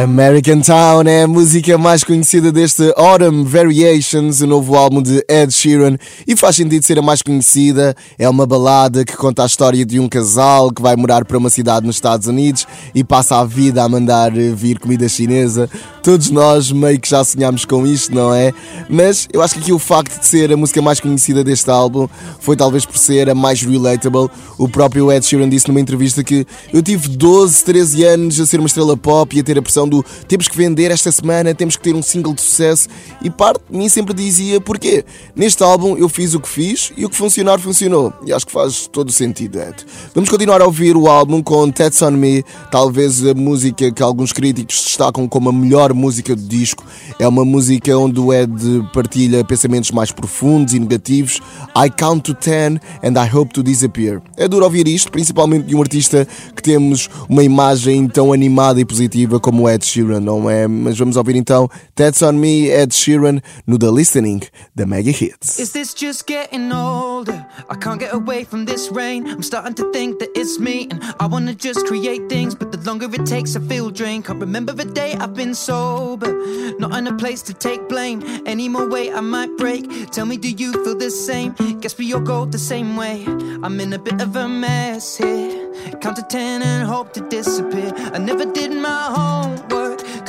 American 0.03 0.61
town. 0.61 1.03
É 1.07 1.23
a 1.23 1.27
música 1.27 1.77
mais 1.77 2.03
conhecida 2.03 2.51
deste 2.51 2.93
Autumn 2.95 3.43
Variations, 3.43 4.39
o 4.39 4.47
novo 4.47 4.75
álbum 4.75 5.01
de 5.01 5.23
Ed 5.27 5.51
Sheeran, 5.51 5.97
e 6.25 6.37
faz 6.37 6.55
sentido 6.55 6.85
ser 6.85 6.99
a 6.99 7.01
mais 7.01 7.21
conhecida. 7.21 7.93
É 8.17 8.29
uma 8.29 8.45
balada 8.45 9.03
que 9.03 9.17
conta 9.17 9.43
a 9.43 9.45
história 9.45 9.85
de 9.85 9.99
um 9.99 10.07
casal 10.07 10.71
que 10.71 10.81
vai 10.81 10.95
morar 10.95 11.25
para 11.25 11.37
uma 11.37 11.49
cidade 11.49 11.85
nos 11.85 11.97
Estados 11.97 12.27
Unidos 12.27 12.65
e 12.95 13.03
passa 13.03 13.39
a 13.39 13.43
vida 13.43 13.83
a 13.83 13.89
mandar 13.89 14.31
vir 14.31 14.79
comida 14.79 15.09
chinesa. 15.09 15.69
Todos 16.01 16.29
nós 16.29 16.71
meio 16.71 16.99
que 16.99 17.09
já 17.09 17.23
sonhámos 17.23 17.65
com 17.65 17.85
isto, 17.85 18.15
não 18.15 18.33
é? 18.33 18.53
Mas 18.89 19.27
eu 19.33 19.41
acho 19.41 19.55
que 19.55 19.59
aqui 19.59 19.73
o 19.73 19.79
facto 19.79 20.17
de 20.17 20.25
ser 20.25 20.51
a 20.53 20.57
música 20.57 20.81
mais 20.81 20.99
conhecida 20.99 21.43
deste 21.43 21.69
álbum 21.69 22.07
foi 22.39 22.55
talvez 22.55 22.85
por 22.85 22.97
ser 22.97 23.29
a 23.29 23.35
mais 23.35 23.61
relatable. 23.61 24.29
O 24.57 24.69
próprio 24.69 25.11
Ed 25.11 25.25
Sheeran 25.25 25.49
disse 25.49 25.67
numa 25.67 25.81
entrevista 25.81 26.23
que 26.23 26.47
eu 26.71 26.81
tive 26.81 27.09
12, 27.09 27.63
13 27.65 28.03
anos 28.05 28.39
a 28.39 28.45
ser 28.45 28.59
uma 28.59 28.67
estrela 28.67 28.95
pop 28.95 29.35
e 29.35 29.41
a 29.41 29.43
ter 29.43 29.57
a 29.57 29.61
pressão 29.61 29.88
do 29.89 30.05
temos 30.27 30.47
que 30.47 30.55
vender 30.55 30.91
esta 30.91 31.11
semana, 31.11 31.53
temos 31.53 31.75
que 31.75 31.83
ter 31.83 31.95
um 31.95 32.01
single 32.01 32.33
de 32.33 32.41
sucesso. 32.41 32.87
E 33.21 33.29
parte 33.29 33.61
de 33.69 33.77
mim 33.77 33.89
sempre 33.89 34.13
dizia 34.13 34.61
porquê. 34.61 35.03
Neste 35.35 35.63
álbum 35.63 35.97
eu 35.97 36.07
fiz 36.07 36.33
o 36.33 36.39
que 36.39 36.47
fiz 36.47 36.91
e 36.95 37.05
o 37.05 37.09
que 37.09 37.15
funcionar, 37.15 37.59
funcionou. 37.59 38.13
E 38.25 38.31
acho 38.31 38.45
que 38.45 38.51
faz 38.51 38.87
todo 38.87 39.09
o 39.09 39.11
sentido, 39.11 39.59
Ed. 39.59 39.75
Vamos 40.13 40.29
continuar 40.29 40.61
a 40.61 40.65
ouvir 40.65 40.95
o 40.95 41.07
álbum 41.07 41.41
com 41.41 41.69
Tats 41.71 42.01
on 42.01 42.11
Me, 42.11 42.43
talvez 42.71 43.25
a 43.25 43.33
música 43.33 43.91
que 43.91 44.03
alguns 44.03 44.31
críticos 44.31 44.83
destacam 44.83 45.27
como 45.27 45.49
a 45.49 45.53
melhor 45.53 45.93
música 45.93 46.35
do 46.35 46.41
disco. 46.41 46.85
É 47.17 47.27
uma 47.27 47.43
música 47.43 47.97
onde 47.97 48.19
o 48.19 48.33
Ed 48.33 48.51
partilha 48.93 49.43
pensamentos 49.43 49.91
mais 49.91 50.11
profundos 50.11 50.73
e 50.73 50.79
negativos. 50.79 51.41
I 51.75 51.89
count 51.89 52.23
to 52.23 52.33
ten 52.33 52.79
and 53.03 53.13
I 53.17 53.29
hope 53.33 53.53
to 53.53 53.63
disappear. 53.63 54.21
É 54.37 54.47
duro 54.47 54.65
ouvir 54.65 54.87
isto, 54.87 55.11
principalmente 55.11 55.67
de 55.67 55.75
um 55.75 55.81
artista 55.81 56.27
que 56.55 56.61
temos 56.61 57.09
uma 57.27 57.43
imagem 57.43 58.07
tão 58.07 58.33
animada 58.33 58.79
e 58.79 58.85
positiva 58.85 59.39
como 59.39 59.69
Ed 59.69 59.78
Sheeran, 59.85 60.19
não 60.19 60.49
é? 60.49 60.67
Mas 60.67 60.97
vamos 60.97 61.15
ouvir 61.15 61.35
então 61.35 61.69
That's 61.99 62.21
on 62.21 62.39
Me, 62.39 62.71
Ed 62.71 62.91
Sheeran, 62.91 63.43
no 63.67 63.75
The 63.75 63.91
Listening 63.91 64.43
the 64.73 64.85
Mega 64.85 65.11
Hits. 65.11 65.59
Is 65.59 65.73
this 65.73 65.93
just 65.93 66.27
getting 66.27 66.71
older? 66.71 67.45
I 67.69 67.75
can't 67.75 67.99
get 67.99 68.13
away 68.13 68.45
from 68.45 68.63
this 68.63 68.89
rain. 68.89 69.27
I'm 69.27 69.43
starting 69.43 69.73
to 69.73 69.91
think 69.91 70.19
that 70.19 70.29
it's 70.33 70.59
me, 70.59 70.87
and 70.89 71.03
I 71.19 71.27
wanna 71.27 71.53
just 71.53 71.85
create 71.87 72.29
things. 72.29 72.55
But 72.55 72.71
the 72.71 72.77
longer 72.89 73.13
it 73.13 73.25
takes, 73.25 73.57
I 73.57 73.59
feel 73.59 73.89
drained. 73.89 74.23
Can't 74.23 74.39
remember 74.39 74.71
the 74.71 74.85
day 74.85 75.15
I've 75.15 75.33
been 75.33 75.53
sober, 75.53 76.31
not 76.79 76.97
in 76.97 77.05
a 77.07 77.17
place 77.17 77.41
to 77.41 77.53
take 77.53 77.89
blame. 77.89 78.23
Any 78.45 78.69
more 78.69 78.87
way 78.87 79.11
I 79.11 79.19
might 79.19 79.57
break. 79.57 80.09
Tell 80.11 80.25
me, 80.25 80.37
do 80.37 80.49
you 80.49 80.71
feel 80.85 80.95
the 80.95 81.11
same? 81.11 81.51
Guess 81.81 81.97
we 81.97 82.13
all 82.13 82.21
go 82.21 82.45
the 82.45 82.57
same 82.57 82.95
way. 82.95 83.25
I'm 83.61 83.77
in 83.81 83.91
a 83.91 83.99
bit 83.99 84.21
of 84.21 84.37
a 84.37 84.47
mess 84.47 85.17
here. 85.17 85.69
Count 85.99 86.15
to 86.15 86.23
ten 86.29 86.61
and 86.61 86.87
hope 86.87 87.11
to 87.15 87.21
disappear. 87.27 87.91
I 88.13 88.19
never 88.19 88.45
did 88.45 88.71
my 88.71 89.01
homework. 89.17 89.78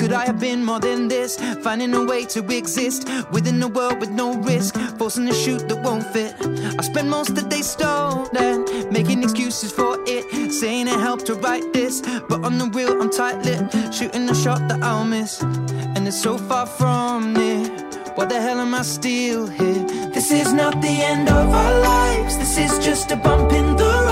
Could 0.00 0.14
I 0.14 0.24
have 0.24 0.40
been 0.40 0.64
more 0.64 0.80
than 0.80 1.08
this? 1.08 1.36
Finding 1.62 1.92
a 1.92 2.02
way 2.02 2.24
to 2.24 2.40
exist 2.56 3.06
within 3.32 3.62
a 3.62 3.68
world 3.68 4.00
with 4.00 4.08
no 4.08 4.32
risk. 4.32 4.74
Forcing 4.96 5.28
a 5.28 5.34
shoot 5.34 5.68
that 5.68 5.82
won't 5.82 6.06
fit. 6.06 6.34
I 6.78 6.82
spend 6.82 7.10
most 7.10 7.28
of 7.28 7.36
the 7.36 7.42
day 7.42 7.60
stolen, 7.60 8.64
making 8.90 9.22
excuses 9.22 9.70
for 9.70 9.98
it. 10.06 10.52
Saying 10.52 10.88
it 10.88 10.98
helped 10.98 11.26
to 11.26 11.34
write 11.34 11.74
this, 11.74 12.00
but 12.30 12.42
on 12.46 12.56
the 12.56 12.70
real, 12.72 12.98
I'm 13.02 13.10
tight 13.10 13.44
lipped. 13.44 13.94
Shooting 13.94 14.26
a 14.30 14.34
shot 14.34 14.66
that 14.68 14.82
I'll 14.82 15.04
miss. 15.04 15.42
And 15.42 16.08
it's 16.08 16.18
so 16.18 16.38
far 16.38 16.64
from 16.64 17.34
near. 17.34 17.68
Why 18.14 18.24
the 18.24 18.40
hell 18.40 18.58
am 18.58 18.74
I 18.74 18.80
still 18.80 19.48
here? 19.48 19.84
This 20.14 20.30
is 20.30 20.54
not 20.54 20.80
the 20.80 20.96
end 21.12 21.28
of 21.28 21.50
our 21.50 21.80
lives. 21.80 22.38
This 22.38 22.56
is 22.56 22.82
just 22.82 23.12
a 23.12 23.16
bump 23.16 23.52
in 23.52 23.76
the 23.76 23.84
ride. 23.84 24.09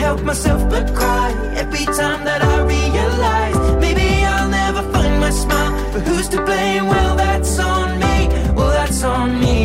Help 0.00 0.22
myself 0.22 0.62
but 0.70 0.94
cry 0.94 1.30
every 1.54 1.84
time 1.84 2.24
that 2.24 2.42
I 2.42 2.56
realize 2.62 3.56
maybe 3.84 4.24
I'll 4.24 4.48
never 4.48 4.82
find 4.92 5.20
my 5.20 5.30
smile. 5.30 5.72
But 5.92 6.02
who's 6.08 6.28
to 6.30 6.42
blame? 6.42 6.86
Well, 6.86 7.16
that's 7.16 7.58
on 7.58 8.00
me. 8.04 8.16
Well, 8.56 8.70
that's 8.70 9.04
on 9.04 9.38
me. 9.38 9.58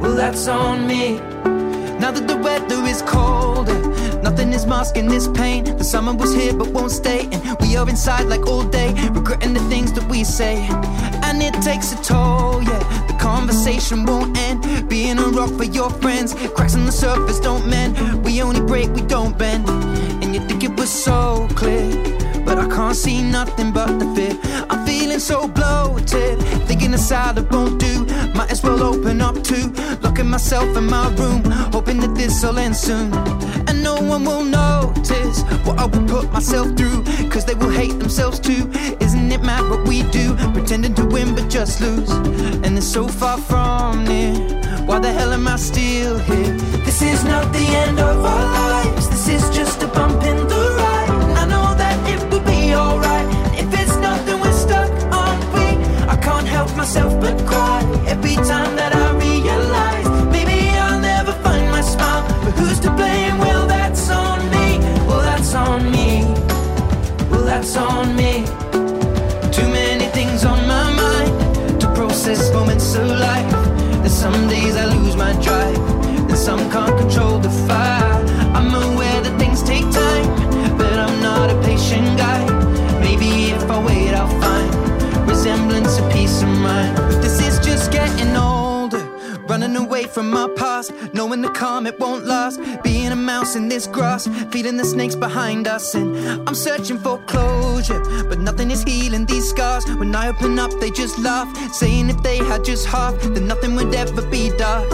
Well, 0.00 0.16
that's 0.16 0.48
on 0.48 0.86
me. 0.88 1.04
Now 2.02 2.10
that 2.10 2.26
the 2.26 2.36
weather 2.36 2.82
is 2.92 3.00
colder, 3.02 3.80
nothing 4.28 4.52
is 4.52 4.66
masking 4.66 5.06
this 5.06 5.28
pain. 5.28 5.64
The 5.64 5.84
summer 5.84 6.14
was 6.14 6.34
here 6.34 6.52
but 6.52 6.68
won't 6.76 6.90
stay, 6.90 7.28
and 7.32 7.42
we 7.60 7.76
are 7.76 7.88
inside 7.88 8.26
like 8.26 8.44
all 8.48 8.64
day, 8.64 8.90
regretting 9.18 9.54
the 9.54 9.64
things 9.72 9.92
that 9.92 10.06
we 10.10 10.24
say. 10.24 10.54
And 11.26 11.40
it 11.40 11.54
takes 11.62 11.92
a 11.92 11.98
toll, 12.02 12.60
yeah. 12.64 12.82
Conversation 13.62 14.04
won't 14.06 14.36
end. 14.36 14.88
Being 14.88 15.20
a 15.20 15.28
rock 15.28 15.50
for 15.50 15.62
your 15.62 15.88
friends, 15.88 16.34
cracks 16.56 16.74
on 16.74 16.84
the 16.84 16.90
surface 16.90 17.38
don't 17.38 17.64
mend. 17.68 18.24
We 18.24 18.42
only 18.42 18.60
break, 18.60 18.90
we 18.92 19.02
don't 19.02 19.38
bend. 19.38 19.68
And 20.20 20.34
you 20.34 20.40
think 20.48 20.64
it 20.64 20.76
was 20.76 20.90
so 20.90 21.46
clear, 21.54 21.88
but 22.44 22.58
I 22.58 22.66
can't 22.66 22.96
see 22.96 23.22
nothing 23.22 23.70
but 23.70 24.00
the 24.00 24.06
fear. 24.16 24.36
I'm 24.68 24.84
feeling 24.84 25.20
so 25.20 25.46
bloated, 25.46 26.40
thinking 26.66 26.92
a 26.92 26.98
salad 26.98 27.52
won't 27.52 27.78
do. 27.78 28.04
Might 28.34 28.50
as 28.50 28.64
well 28.64 28.82
open 28.82 29.20
up 29.20 29.40
too. 29.44 29.72
Locking 30.02 30.28
myself 30.28 30.76
in 30.76 30.86
my 30.86 31.14
room, 31.14 31.44
hoping 31.70 32.00
that 32.00 32.16
this'll 32.16 32.58
end 32.58 32.74
soon. 32.76 33.14
And 33.68 33.80
no 33.80 33.94
one 33.94 34.24
will 34.24 34.44
notice 34.44 35.42
what 35.64 35.78
I 35.78 35.86
will 35.86 36.08
put 36.08 36.32
myself 36.32 36.76
through, 36.76 37.04
cause 37.30 37.44
they 37.44 37.54
will 37.54 37.70
hate 37.70 37.96
themselves 38.00 38.40
too. 38.40 38.68
It 39.32 39.42
mad 39.42 39.70
what 39.70 39.88
we 39.88 40.02
do? 40.10 40.34
Pretending 40.52 40.94
to 40.94 41.06
win 41.06 41.34
but 41.34 41.48
just 41.48 41.80
lose. 41.80 42.10
And 42.64 42.76
it's 42.76 42.86
so 42.86 43.08
far 43.08 43.38
from 43.38 44.04
near. 44.04 44.34
Why 44.84 44.98
the 44.98 45.10
hell 45.10 45.32
am 45.32 45.48
I 45.48 45.56
still 45.56 46.18
here? 46.18 46.52
This 46.84 47.00
is 47.00 47.24
not 47.24 47.50
the 47.50 47.66
end 47.84 47.98
of 47.98 48.18
our 48.22 48.46
lives, 48.52 49.08
this 49.08 49.28
is 49.28 49.56
just 49.56 49.82
a 49.82 49.86
bump 49.86 50.22
in 50.22 50.36
the 50.36 50.62
ride. 50.76 51.10
I 51.42 51.44
know 51.46 51.74
that 51.82 51.96
it 52.12 52.20
will 52.30 52.44
be 52.44 52.74
alright. 52.74 53.26
If 53.58 53.72
it's 53.80 53.96
not, 54.04 54.18
then 54.26 54.38
we're 54.38 54.52
stuck 54.52 54.92
on 55.10 55.38
we. 55.54 55.66
I 56.14 56.16
can't 56.16 56.46
help 56.46 56.76
myself 56.76 57.18
but 57.18 57.38
cry 57.46 57.80
every 58.06 58.34
time 58.34 58.71
from 90.12 90.30
my 90.30 90.48
past, 90.56 90.92
knowing 91.14 91.40
the 91.40 91.48
calm 91.48 91.86
it 91.86 91.98
won't 91.98 92.24
last. 92.24 92.60
Being 92.82 93.12
a 93.12 93.16
mouse 93.16 93.56
in 93.56 93.68
this 93.68 93.86
grass, 93.86 94.28
feeding 94.50 94.76
the 94.76 94.84
snakes 94.84 95.14
behind 95.16 95.66
us, 95.66 95.94
and 95.94 96.16
I'm 96.48 96.54
searching 96.54 96.98
for 96.98 97.18
closure, 97.26 98.00
but 98.28 98.38
nothing 98.38 98.70
is 98.70 98.82
healing 98.82 99.26
these 99.26 99.48
scars. 99.48 99.84
When 99.86 100.14
I 100.14 100.28
open 100.28 100.58
up, 100.58 100.70
they 100.80 100.90
just 100.90 101.18
laugh, 101.18 101.48
saying 101.72 102.10
if 102.10 102.22
they 102.22 102.38
had 102.38 102.64
just 102.64 102.86
half, 102.86 103.18
then 103.20 103.46
nothing 103.46 103.74
would 103.76 103.94
ever 103.94 104.22
be 104.22 104.50
dark. 104.56 104.90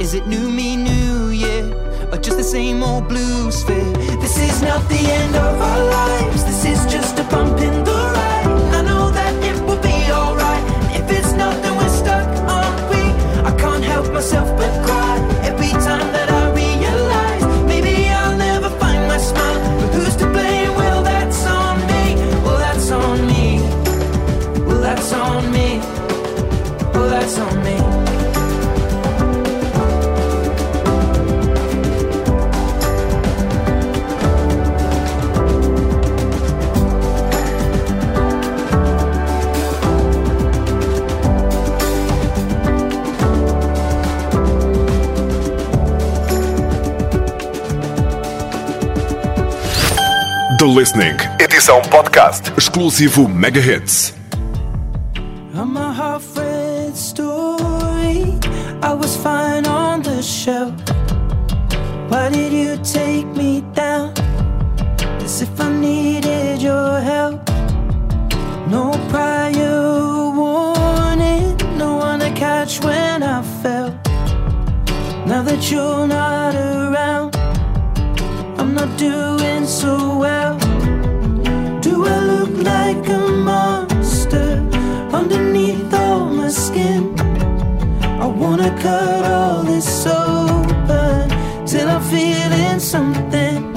Is 0.00 0.14
it 0.14 0.26
new 0.26 0.48
me, 0.50 0.76
new 0.76 1.28
year? 1.28 1.64
Or 2.12 2.18
just 2.18 2.36
the 2.36 2.44
same 2.44 2.82
old 2.82 3.08
blues 3.08 3.64
fit? 3.64 3.94
This 4.20 4.38
is 4.38 4.62
not 4.62 4.86
the 4.88 5.00
end 5.20 5.34
of 5.34 5.60
our 5.60 5.84
lives. 5.84 6.44
This 6.44 6.64
is 6.64 6.92
just 6.92 7.18
a 7.18 7.24
bump 7.24 7.58
in 7.60 7.84
the 7.84 7.92
ride. 7.92 8.27
The 50.58 50.64
Listening, 50.64 51.16
edição 51.40 51.80
podcast, 51.82 52.50
exclusivo 52.56 53.28
Mega 53.28 53.60
Hits. 53.60 54.12
I'm 55.54 55.76
a 55.76 55.92
half-read 55.92 56.96
story. 56.96 58.34
I 58.82 58.92
was 58.92 59.16
fine 59.18 59.68
on 59.68 60.02
the 60.02 60.20
shelf. 60.20 60.74
Why 62.08 62.30
did 62.30 62.52
you 62.52 62.76
take 62.82 63.26
me 63.36 63.62
down? 63.72 64.12
As 65.24 65.42
if 65.42 65.60
I 65.60 65.68
needed 65.70 66.60
your 66.60 67.02
help. 67.02 67.40
No 68.68 68.90
prior 69.10 70.32
warning, 70.34 71.56
no 71.76 71.98
one 71.98 72.18
to 72.18 72.32
catch 72.32 72.82
when 72.82 73.22
I 73.22 73.42
fell. 73.62 73.90
Now 75.24 75.42
that 75.44 75.70
you're 75.70 76.08
not 76.08 76.17
Wanna 88.68 88.82
cut 88.82 89.24
all 89.24 89.62
this 89.62 90.06
open 90.06 91.30
till 91.66 91.88
I'm 91.88 92.02
feeling 92.02 92.78
something. 92.78 93.72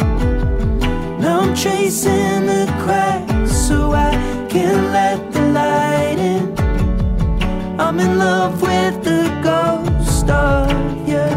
Now 1.18 1.40
I'm 1.42 1.56
tracing 1.56 2.46
the 2.46 2.66
cracks 2.84 3.56
so 3.68 3.94
I 3.94 4.12
can 4.50 4.92
let 4.92 5.32
the 5.32 5.42
light 5.60 6.18
in. 6.20 7.80
I'm 7.80 8.00
in 8.02 8.18
love 8.18 8.62
with 8.62 9.02
the 9.06 9.30
ghost 9.42 10.30
of 10.30 10.72
you. 11.08 11.30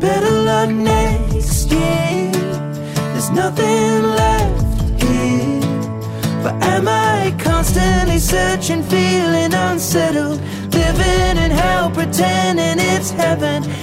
Better 0.00 0.30
luck 0.30 0.70
next 0.70 1.70
year. 1.70 2.32
There's 3.12 3.30
nothing 3.30 4.04
left 4.20 5.02
here. 5.02 5.60
But 6.42 6.54
am 6.62 6.88
I 6.88 7.34
constantly 7.38 8.18
searching, 8.18 8.82
feeling 8.82 9.52
unsettled? 9.52 10.40
Pretending 12.04 12.78
it's 12.80 13.12
heaven. 13.12 13.73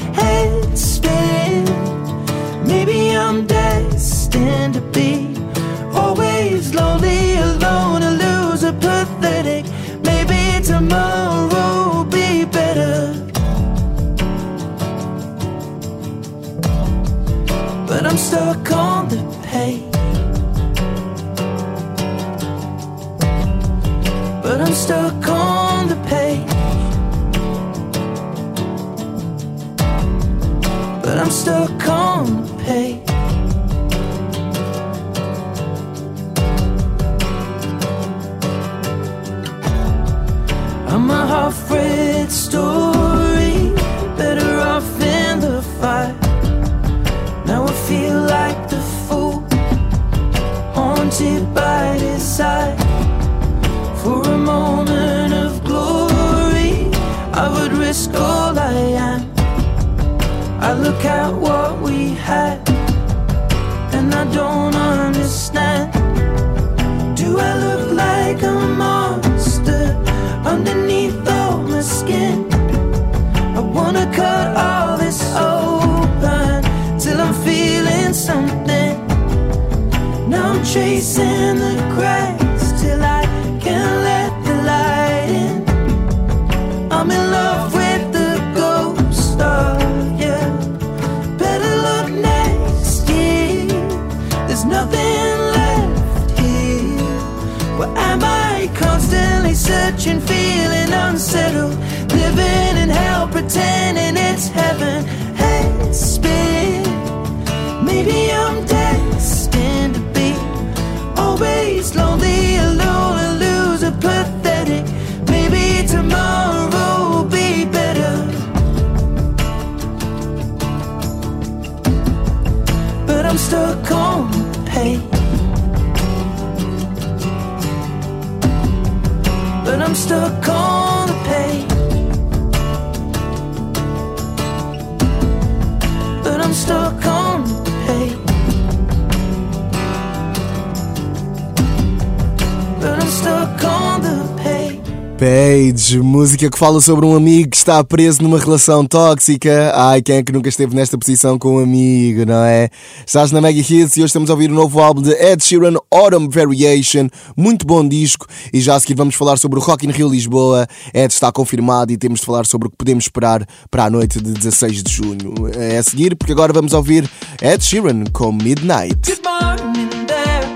Page, 145.21 145.99
música 145.99 146.49
que 146.49 146.57
fala 146.57 146.81
sobre 146.81 147.05
um 147.05 147.15
amigo 147.15 147.51
que 147.51 147.55
está 147.55 147.83
preso 147.83 148.23
numa 148.23 148.39
relação 148.39 148.83
tóxica. 148.83 149.71
Ai, 149.75 150.01
quem 150.01 150.15
é 150.15 150.23
que 150.23 150.31
nunca 150.31 150.49
esteve 150.49 150.75
nesta 150.75 150.97
posição 150.97 151.37
com 151.37 151.57
um 151.57 151.59
amigo, 151.63 152.25
não 152.25 152.43
é? 152.43 152.69
Estás 153.05 153.31
na 153.31 153.39
Mega 153.39 153.59
Hits 153.59 153.97
e 153.97 153.99
hoje 153.99 154.05
estamos 154.05 154.31
a 154.31 154.33
ouvir 154.33 154.49
o 154.49 154.53
um 154.53 154.55
novo 154.55 154.79
álbum 154.79 154.99
de 154.99 155.11
Ed 155.11 155.43
Sheeran, 155.43 155.75
Autumn 155.91 156.27
Variation. 156.27 157.07
Muito 157.37 157.67
bom 157.67 157.87
disco. 157.87 158.25
E 158.51 158.59
já 158.59 158.73
a 158.73 158.79
seguir 158.79 158.95
vamos 158.95 159.13
falar 159.13 159.37
sobre 159.37 159.59
o 159.59 159.61
Rock 159.61 159.85
in 159.85 159.91
Rio 159.91 160.09
Lisboa. 160.09 160.67
Ed 160.91 161.13
está 161.13 161.31
confirmado 161.31 161.91
e 161.91 161.97
temos 161.97 162.21
de 162.21 162.25
falar 162.25 162.47
sobre 162.47 162.67
o 162.67 162.71
que 162.71 162.77
podemos 162.77 163.03
esperar 163.03 163.45
para 163.69 163.85
a 163.85 163.89
noite 163.91 164.19
de 164.19 164.31
16 164.31 164.81
de 164.81 164.91
junho. 164.91 165.35
É 165.55 165.77
a 165.77 165.83
seguir, 165.83 166.15
porque 166.15 166.31
agora 166.31 166.51
vamos 166.51 166.73
ouvir 166.73 167.07
Ed 167.39 167.63
Sheeran 167.63 168.05
com 168.11 168.31
Midnight. 168.31 168.97
Good 169.07 169.21
morning 169.23 169.87
there. 170.07 170.47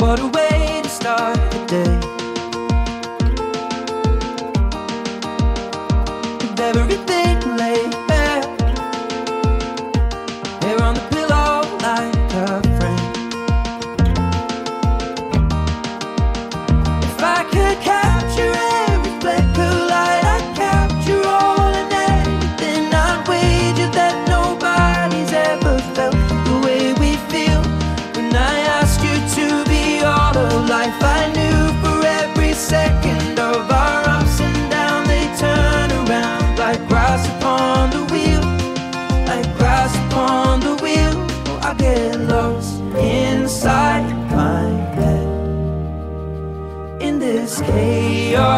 What 0.00 0.35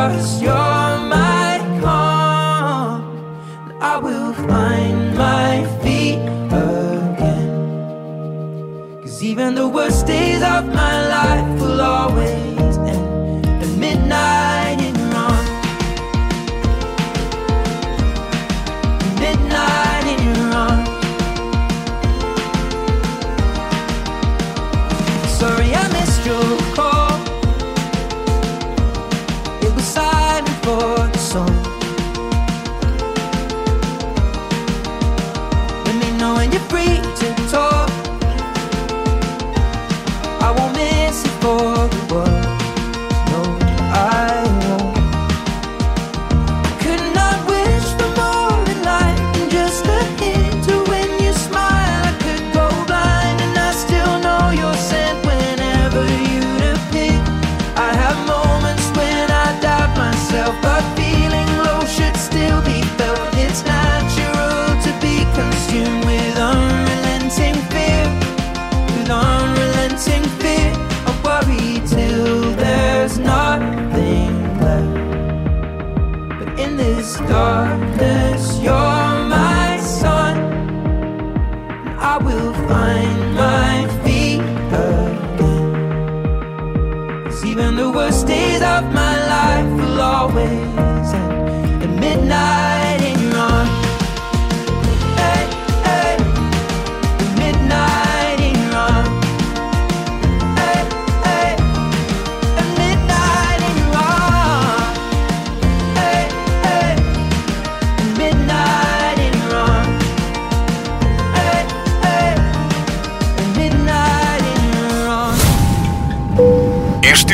stars, 0.08 0.42
you're 0.42 0.98
my 1.08 1.58
calm. 1.80 3.02
And 3.70 3.82
I 3.82 3.98
will 3.98 4.32
find 4.32 5.16
my 5.16 5.66
feet 5.82 6.18
again. 6.52 7.50
Cause 9.02 9.22
even 9.22 9.54
the 9.54 9.68
worst 9.68 10.06
days 10.06 10.42
of 10.42 10.66
my 10.66 11.08
life 11.08 11.60
will 11.60 11.80
always 11.80 12.76
end 12.78 13.46
at 13.46 13.68
midnight. 13.78 14.57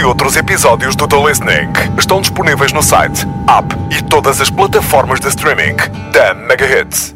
outros 0.04 0.36
episódios 0.36 0.94
do 0.94 1.08
The 1.08 1.16
Listening 1.16 1.72
estão 1.98 2.20
disponíveis 2.20 2.72
no 2.72 2.82
site, 2.82 3.26
app 3.48 3.74
e 3.90 4.02
todas 4.02 4.40
as 4.40 4.50
plataformas 4.50 5.20
de 5.20 5.28
streaming 5.28 5.76
da 6.12 6.34
Megahits. 6.34 7.13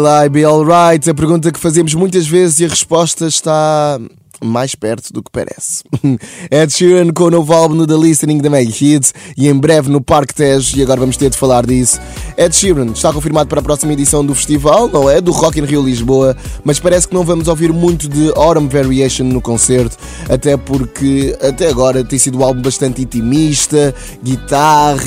Will 0.00 0.06
I 0.06 0.28
be 0.28 0.44
alright? 0.44 1.08
A 1.08 1.14
pergunta 1.14 1.52
que 1.52 1.60
fazemos 1.60 1.94
muitas 1.94 2.26
vezes 2.26 2.60
e 2.60 2.64
a 2.64 2.68
resposta 2.68 3.26
está 3.26 3.98
mais 4.42 4.74
perto 4.74 5.12
do 5.12 5.22
que 5.22 5.30
parece. 5.30 5.84
Ed 6.50 6.72
Sheeran 6.72 7.12
com 7.12 7.24
o 7.24 7.30
novo 7.30 7.52
álbum 7.52 7.74
no 7.74 7.86
The 7.86 7.96
Listening 7.96 8.38
da 8.38 8.48
Meg 8.48 8.70
Hits 8.70 9.12
e 9.36 9.48
em 9.48 9.54
breve 9.54 9.90
no 9.90 10.00
Parque 10.00 10.34
Tejo, 10.34 10.78
e 10.78 10.82
agora 10.82 11.00
vamos 11.00 11.18
ter 11.18 11.28
de 11.28 11.36
falar 11.36 11.66
disso. 11.66 12.00
Ed 12.40 12.56
Sheeran 12.56 12.92
está 12.92 13.12
confirmado 13.12 13.50
para 13.50 13.60
a 13.60 13.62
próxima 13.62 13.92
edição 13.92 14.24
do 14.24 14.34
festival, 14.34 14.88
não 14.88 15.10
é? 15.10 15.20
Do 15.20 15.30
Rock 15.30 15.60
in 15.60 15.64
Rio 15.64 15.82
Lisboa, 15.82 16.34
mas 16.64 16.80
parece 16.80 17.06
que 17.06 17.12
não 17.12 17.22
vamos 17.22 17.48
ouvir 17.48 17.70
muito 17.70 18.08
de 18.08 18.32
Autumn 18.34 18.66
Variation 18.66 19.24
no 19.24 19.42
concerto, 19.42 19.98
até 20.26 20.56
porque 20.56 21.36
até 21.42 21.68
agora 21.68 22.02
tem 22.02 22.18
sido 22.18 22.38
um 22.38 22.42
álbum 22.42 22.62
bastante 22.62 23.02
intimista, 23.02 23.94
guitarra, 24.24 25.04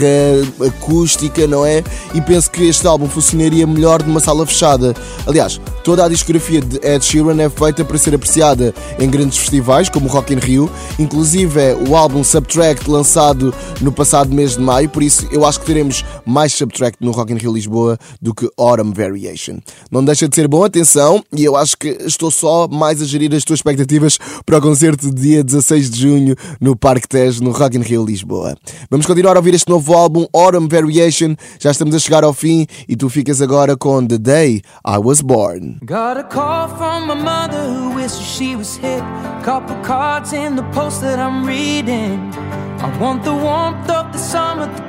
acústica, 0.63 1.47
não 1.47 1.65
é? 1.65 1.83
E 2.13 2.21
penso 2.21 2.51
que 2.51 2.65
este 2.67 2.85
álbum 2.85 3.07
funcionaria 3.07 3.65
melhor 3.65 4.03
numa 4.03 4.19
sala 4.19 4.45
fechada. 4.45 4.93
Aliás, 5.25 5.59
toda 5.83 6.05
a 6.05 6.09
discografia 6.09 6.61
de 6.61 6.79
Ed 6.87 7.03
Sheeran 7.03 7.41
é 7.41 7.49
feita 7.49 7.83
para 7.83 7.97
ser 7.97 8.13
apreciada 8.13 8.75
em 8.99 9.09
grandes 9.09 9.39
festivais, 9.39 9.89
como 9.89 10.05
o 10.05 10.09
Rock 10.11 10.35
in 10.35 10.37
Rio, 10.37 10.69
inclusive 10.99 11.59
é 11.59 11.75
o 11.75 11.95
álbum 11.95 12.23
Subtract 12.23 12.87
lançado 12.87 13.51
no 13.81 13.91
passado 13.91 14.31
mês 14.31 14.55
de 14.55 14.61
maio, 14.61 14.87
por 14.87 15.01
isso 15.01 15.27
eu 15.31 15.43
acho 15.47 15.59
que 15.59 15.65
teremos 15.65 16.05
mais 16.27 16.53
Subtract 16.53 16.97
no 17.01 17.09
Rock 17.09 17.22
in 17.31 17.37
Rio 17.37 17.53
Lisboa 17.53 17.97
do 18.21 18.33
que 18.33 18.49
Autumn 18.57 18.93
Variation. 18.93 19.59
Não 19.91 20.03
deixa 20.03 20.27
de 20.27 20.35
ser 20.35 20.47
bom, 20.47 20.63
atenção, 20.63 21.23
e 21.35 21.43
eu 21.43 21.55
acho 21.55 21.77
que 21.77 21.89
estou 22.01 22.29
só 22.31 22.67
mais 22.67 23.01
a 23.01 23.05
gerir 23.05 23.33
as 23.33 23.43
tuas 23.43 23.59
expectativas 23.59 24.17
para 24.45 24.57
o 24.57 24.61
concerto 24.61 25.09
de 25.09 25.21
dia 25.21 25.43
16 25.43 25.89
de 25.89 26.01
junho 26.01 26.35
no 26.59 26.75
Parque 26.75 27.07
Tejo, 27.07 27.43
no 27.43 27.51
Rock 27.51 27.77
in 27.77 27.81
Rio 27.81 28.05
Lisboa. 28.05 28.55
Vamos 28.89 29.05
continuar 29.05 29.35
a 29.35 29.39
ouvir 29.39 29.53
este 29.53 29.69
novo 29.69 29.93
álbum, 29.93 30.25
Autumn 30.33 30.67
Variation, 30.67 31.35
já 31.59 31.71
estamos 31.71 31.95
a 31.95 31.99
chegar 31.99 32.23
ao 32.23 32.33
fim 32.33 32.65
e 32.87 32.95
tu 32.95 33.09
ficas 33.09 33.41
agora 33.41 33.77
com 33.77 34.05
The 34.05 34.17
Day 34.17 34.61
I 34.85 34.97
Was 34.97 35.21
Born. 35.21 35.77
Got 35.85 36.17
a 36.17 36.23
call 36.23 36.67
from 36.69 37.07
my 37.07 37.15
mother 37.15 37.61
who 37.69 37.95
wishes 37.95 38.19
she 38.19 38.55
was 38.55 38.77
here. 38.77 39.03
Couple 39.43 39.75
cards 39.83 40.33
in 40.33 40.55
the 40.55 40.63
post 40.73 41.01
that 41.01 41.19
I'm 41.19 41.45
reading. 41.45 42.31
I 42.79 42.97
want 42.99 43.23
the 43.23 43.33
warmth 43.33 43.89
of 43.89 44.11
the 44.11 44.17
summer, 44.17 44.67
the 44.67 44.83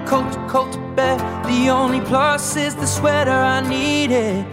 bear. 0.96 1.16
The 1.44 1.70
only 1.70 2.00
plus 2.00 2.56
is 2.56 2.74
the 2.74 2.86
sweater 2.86 3.30
I 3.30 3.60
needed. 3.60 4.46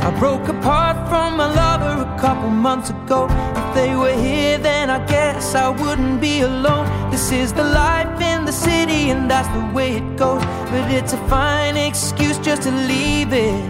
I 0.00 0.10
broke 0.18 0.48
apart 0.48 1.08
from 1.08 1.38
my 1.38 1.48
lover 1.62 2.02
a 2.02 2.18
couple 2.18 2.50
months 2.50 2.90
ago. 2.90 3.26
If 3.60 3.74
they 3.74 3.96
were 3.96 4.12
here, 4.12 4.58
then 4.58 4.90
I 4.90 5.04
guess 5.06 5.54
I 5.54 5.68
wouldn't 5.70 6.20
be 6.20 6.40
alone. 6.40 6.86
This 7.10 7.32
is 7.32 7.52
the 7.52 7.64
life 7.64 8.20
in 8.20 8.44
the 8.44 8.52
city, 8.52 9.10
and 9.10 9.30
that's 9.30 9.48
the 9.48 9.64
way 9.74 9.96
it 9.96 10.16
goes. 10.16 10.44
But 10.70 10.90
it's 10.92 11.14
a 11.14 11.28
fine 11.28 11.76
excuse 11.76 12.38
just 12.38 12.62
to 12.62 12.70
leave 12.70 13.32
it. 13.32 13.64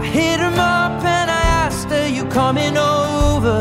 I 0.00 0.04
hit 0.04 0.40
him 0.40 0.58
up 0.58 1.04
and 1.04 1.30
I 1.30 1.42
asked 1.64 1.88
her, 1.90 2.08
You 2.08 2.24
coming 2.24 2.76
over? 2.76 3.58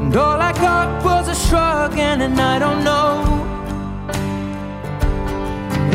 And 0.00 0.16
all 0.16 0.40
I 0.40 0.52
got 0.52 1.04
was 1.04 1.28
a 1.28 1.34
shrug 1.34 1.98
and 1.98 2.22
an 2.22 2.40
I 2.40 2.58
don't 2.58 2.82
know. 2.82 3.35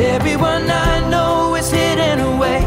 Everyone 0.01 0.67
I 0.67 1.07
know 1.11 1.53
is 1.53 1.69
hidden 1.69 2.19
away, 2.21 2.61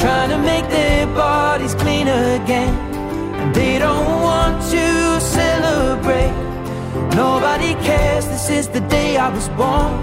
trying 0.00 0.30
to 0.30 0.38
make 0.38 0.68
their 0.68 1.06
bodies 1.06 1.74
clean 1.76 2.08
again. 2.08 2.74
And 3.40 3.54
they 3.54 3.78
don't 3.78 4.20
want 4.20 4.60
to 4.72 5.20
celebrate. 5.20 6.34
Nobody 7.14 7.74
cares, 7.86 8.26
this 8.26 8.50
is 8.50 8.66
the 8.66 8.80
day 8.80 9.16
I 9.16 9.28
was 9.28 9.48
born. 9.50 9.94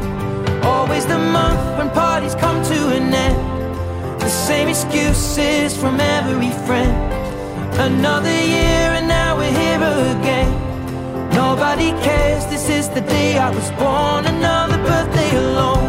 Always 0.64 1.06
the 1.06 1.18
month 1.18 1.78
when 1.78 1.90
parties 1.90 2.34
come 2.36 2.64
to 2.64 2.80
an 2.96 3.14
end. 3.14 4.22
The 4.22 4.30
same 4.30 4.70
excuses 4.70 5.76
from 5.76 6.00
every 6.00 6.52
friend. 6.66 6.96
Another 7.78 8.38
year 8.56 8.86
and 8.98 9.08
now 9.08 9.38
we're 9.38 9.52
here 9.52 9.84
again. 10.16 10.50
Nobody 11.32 11.92
cares, 12.08 12.46
this 12.46 12.70
is 12.70 12.88
the 12.90 13.02
day 13.02 13.38
I 13.38 13.50
was 13.50 13.70
born. 13.72 14.26
Another 14.26 14.78
birthday 14.78 15.36
alone. 15.36 15.87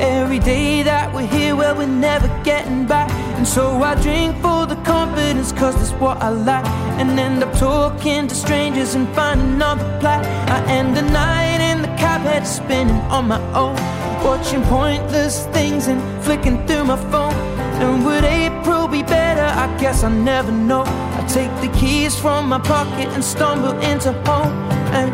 Every 0.00 0.38
day 0.38 0.82
that 0.84 1.12
we're 1.12 1.26
here, 1.26 1.54
well, 1.56 1.76
we're 1.76 1.86
never 1.86 2.28
getting 2.42 2.86
back. 2.86 3.10
And 3.36 3.46
so 3.46 3.82
I 3.82 3.94
drink 4.00 4.36
for 4.36 4.64
the 4.64 4.76
confidence, 4.76 5.52
cause 5.52 5.74
that's 5.74 5.92
what 6.00 6.18
I 6.22 6.30
like. 6.30 6.64
And 6.98 7.18
end 7.18 7.42
up 7.42 7.52
talking 7.58 8.28
to 8.28 8.34
strangers 8.34 8.94
and 8.94 9.08
find 9.14 9.40
another 9.40 9.84
plat. 10.00 10.24
I 10.48 10.64
end 10.70 10.96
the 10.96 11.02
night 11.02 11.57
head 11.98 12.46
spinning 12.46 13.00
on 13.10 13.28
my 13.28 13.40
own. 13.54 13.76
Watching 14.24 14.62
pointless 14.64 15.46
things 15.46 15.86
and 15.86 16.00
flicking 16.24 16.66
through 16.66 16.84
my 16.84 16.96
phone. 17.10 17.34
And 17.82 18.04
would 18.04 18.24
April 18.24 18.88
be 18.88 19.02
better? 19.02 19.48
I 19.64 19.66
guess 19.78 20.02
I 20.04 20.10
never 20.10 20.52
know. 20.52 20.84
I 20.86 21.26
take 21.28 21.52
the 21.60 21.70
keys 21.78 22.18
from 22.18 22.48
my 22.48 22.58
pocket 22.58 23.08
and 23.14 23.24
stumble 23.24 23.78
into 23.80 24.12
home. 24.28 24.52
And 24.98 25.10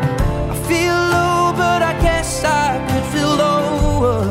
I 0.53 0.55
feel 0.69 0.97
low, 1.15 1.53
but 1.55 1.81
I 1.81 1.93
guess 2.01 2.43
I 2.43 2.67
could 2.89 3.05
feel 3.13 3.33
lower. 3.35 4.21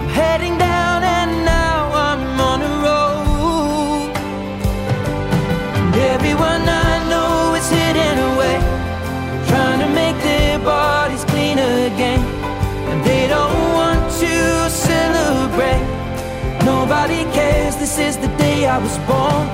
I'm 0.00 0.08
heading 0.08 0.58
down 0.58 0.65
Nobody 17.06 17.30
cares, 17.30 17.76
this 17.76 17.98
is 18.00 18.16
the 18.16 18.26
day 18.36 18.66
I 18.66 18.78
was 18.78 18.98
born. 19.06 19.46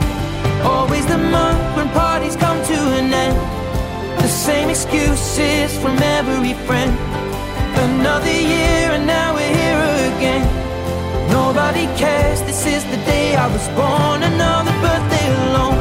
Always 0.65 1.05
the 1.05 1.19
month 1.19 1.61
when 1.77 1.87
parties 1.91 2.35
come 2.35 2.57
to 2.65 2.79
an 2.97 3.13
end. 3.13 3.37
The 4.23 4.27
same 4.27 4.71
excuses 4.71 5.77
from 5.77 5.99
every 5.99 6.55
friend. 6.67 6.91
Another 7.77 8.33
year 8.33 8.97
and 8.97 9.07
now 9.07 9.35
we're 9.35 9.55
here 9.61 9.85
again. 10.17 10.45
Nobody 11.31 11.85
cares, 12.01 12.41
this 12.41 12.65
is 12.65 12.85
the 12.85 12.97
day 13.05 13.37
I 13.37 13.47
was 13.53 13.69
born. 13.77 14.23
Another 14.23 14.73
birthday 14.81 15.27
alone. 15.45 15.72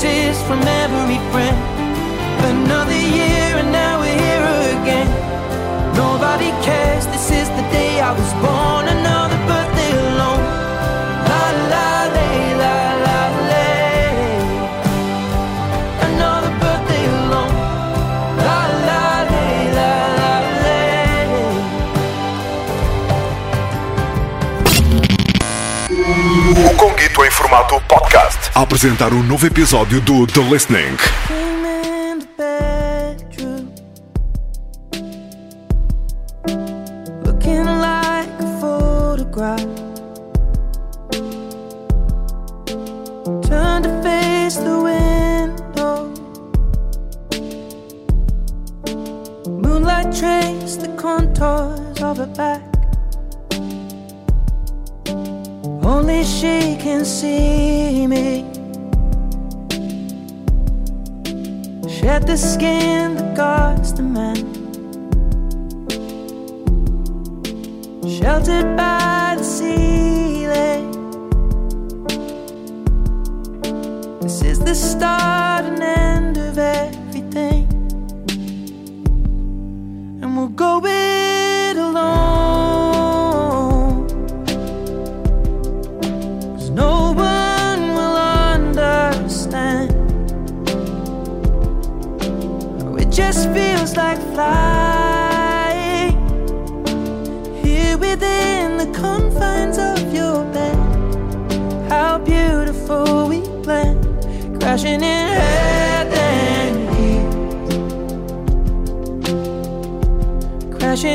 kisses 0.00 0.42
from 0.42 0.60
every 0.84 1.18
friend. 1.32 1.56
Another 2.44 2.92
year 2.92 3.56
and 3.60 3.72
now 3.72 4.00
we're 4.00 4.18
here 4.26 4.44
again. 4.76 5.08
Nobody 5.94 6.50
cares, 6.62 7.06
this 7.06 7.30
is 7.30 7.48
the 7.48 7.64
day 7.72 8.00
I 8.00 8.12
was 8.12 8.32
born. 8.44 8.88
Another 8.88 9.38
birthday 9.48 9.92
alone. 10.08 10.44
La 11.30 11.44
la 11.72 11.90
la 12.16 12.28
la 12.62 12.76
la 13.06 13.20
la. 13.50 13.68
Another 16.08 16.52
birthday 16.60 17.04
alone. 17.18 17.54
La 18.44 18.60
la 18.88 19.04
la 19.32 19.46
la 19.76 19.92
la 20.18 20.32
la. 20.62 20.78
O 26.66 26.76
Conguito 26.76 27.24
em 27.24 27.30
formato 27.30 27.80
podcast 27.88 28.35
apresentar 28.62 29.12
um 29.12 29.22
novo 29.22 29.46
episódio 29.46 30.00
do 30.00 30.26
The 30.26 30.40
Listening. 30.40 31.45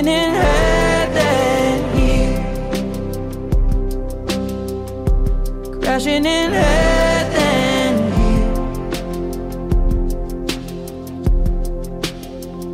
winning 0.01 0.33
head 0.33 1.11
heaven 1.11 1.95
here. 1.95 2.41
Crashing 5.79 6.25
in 6.25 6.51
heaven 6.51 8.11
here. 8.17 8.53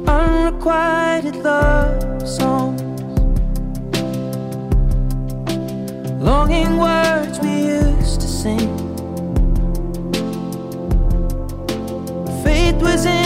Unrequited 0.07 1.35
love 1.37 2.27
songs. 2.27 2.81
Longing 6.21 6.77
words 6.77 7.39
we 7.41 7.53
used 7.79 8.21
to 8.21 8.27
sing. 8.27 8.69
Faith 12.43 12.81
was 12.81 13.05
in. 13.05 13.16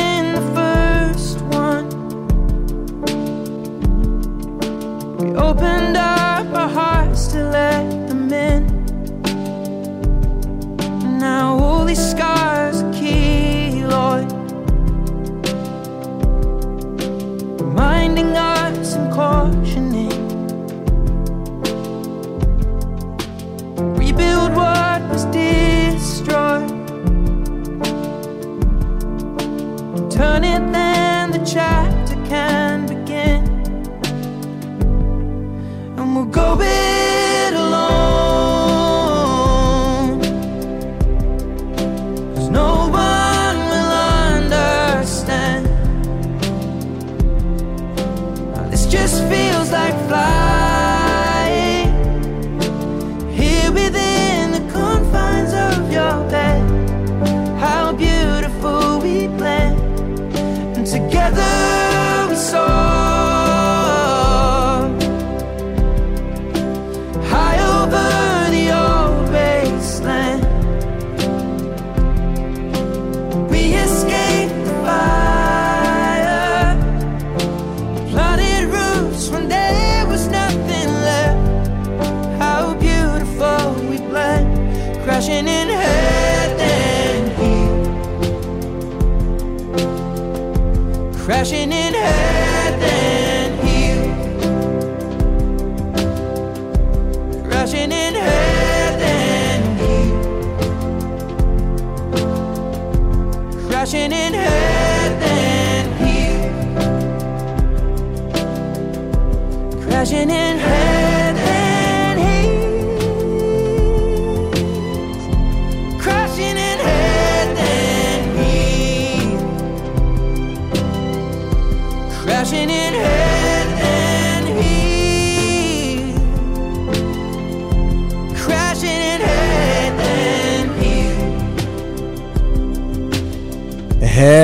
just 48.92 49.24
feel 49.30 49.41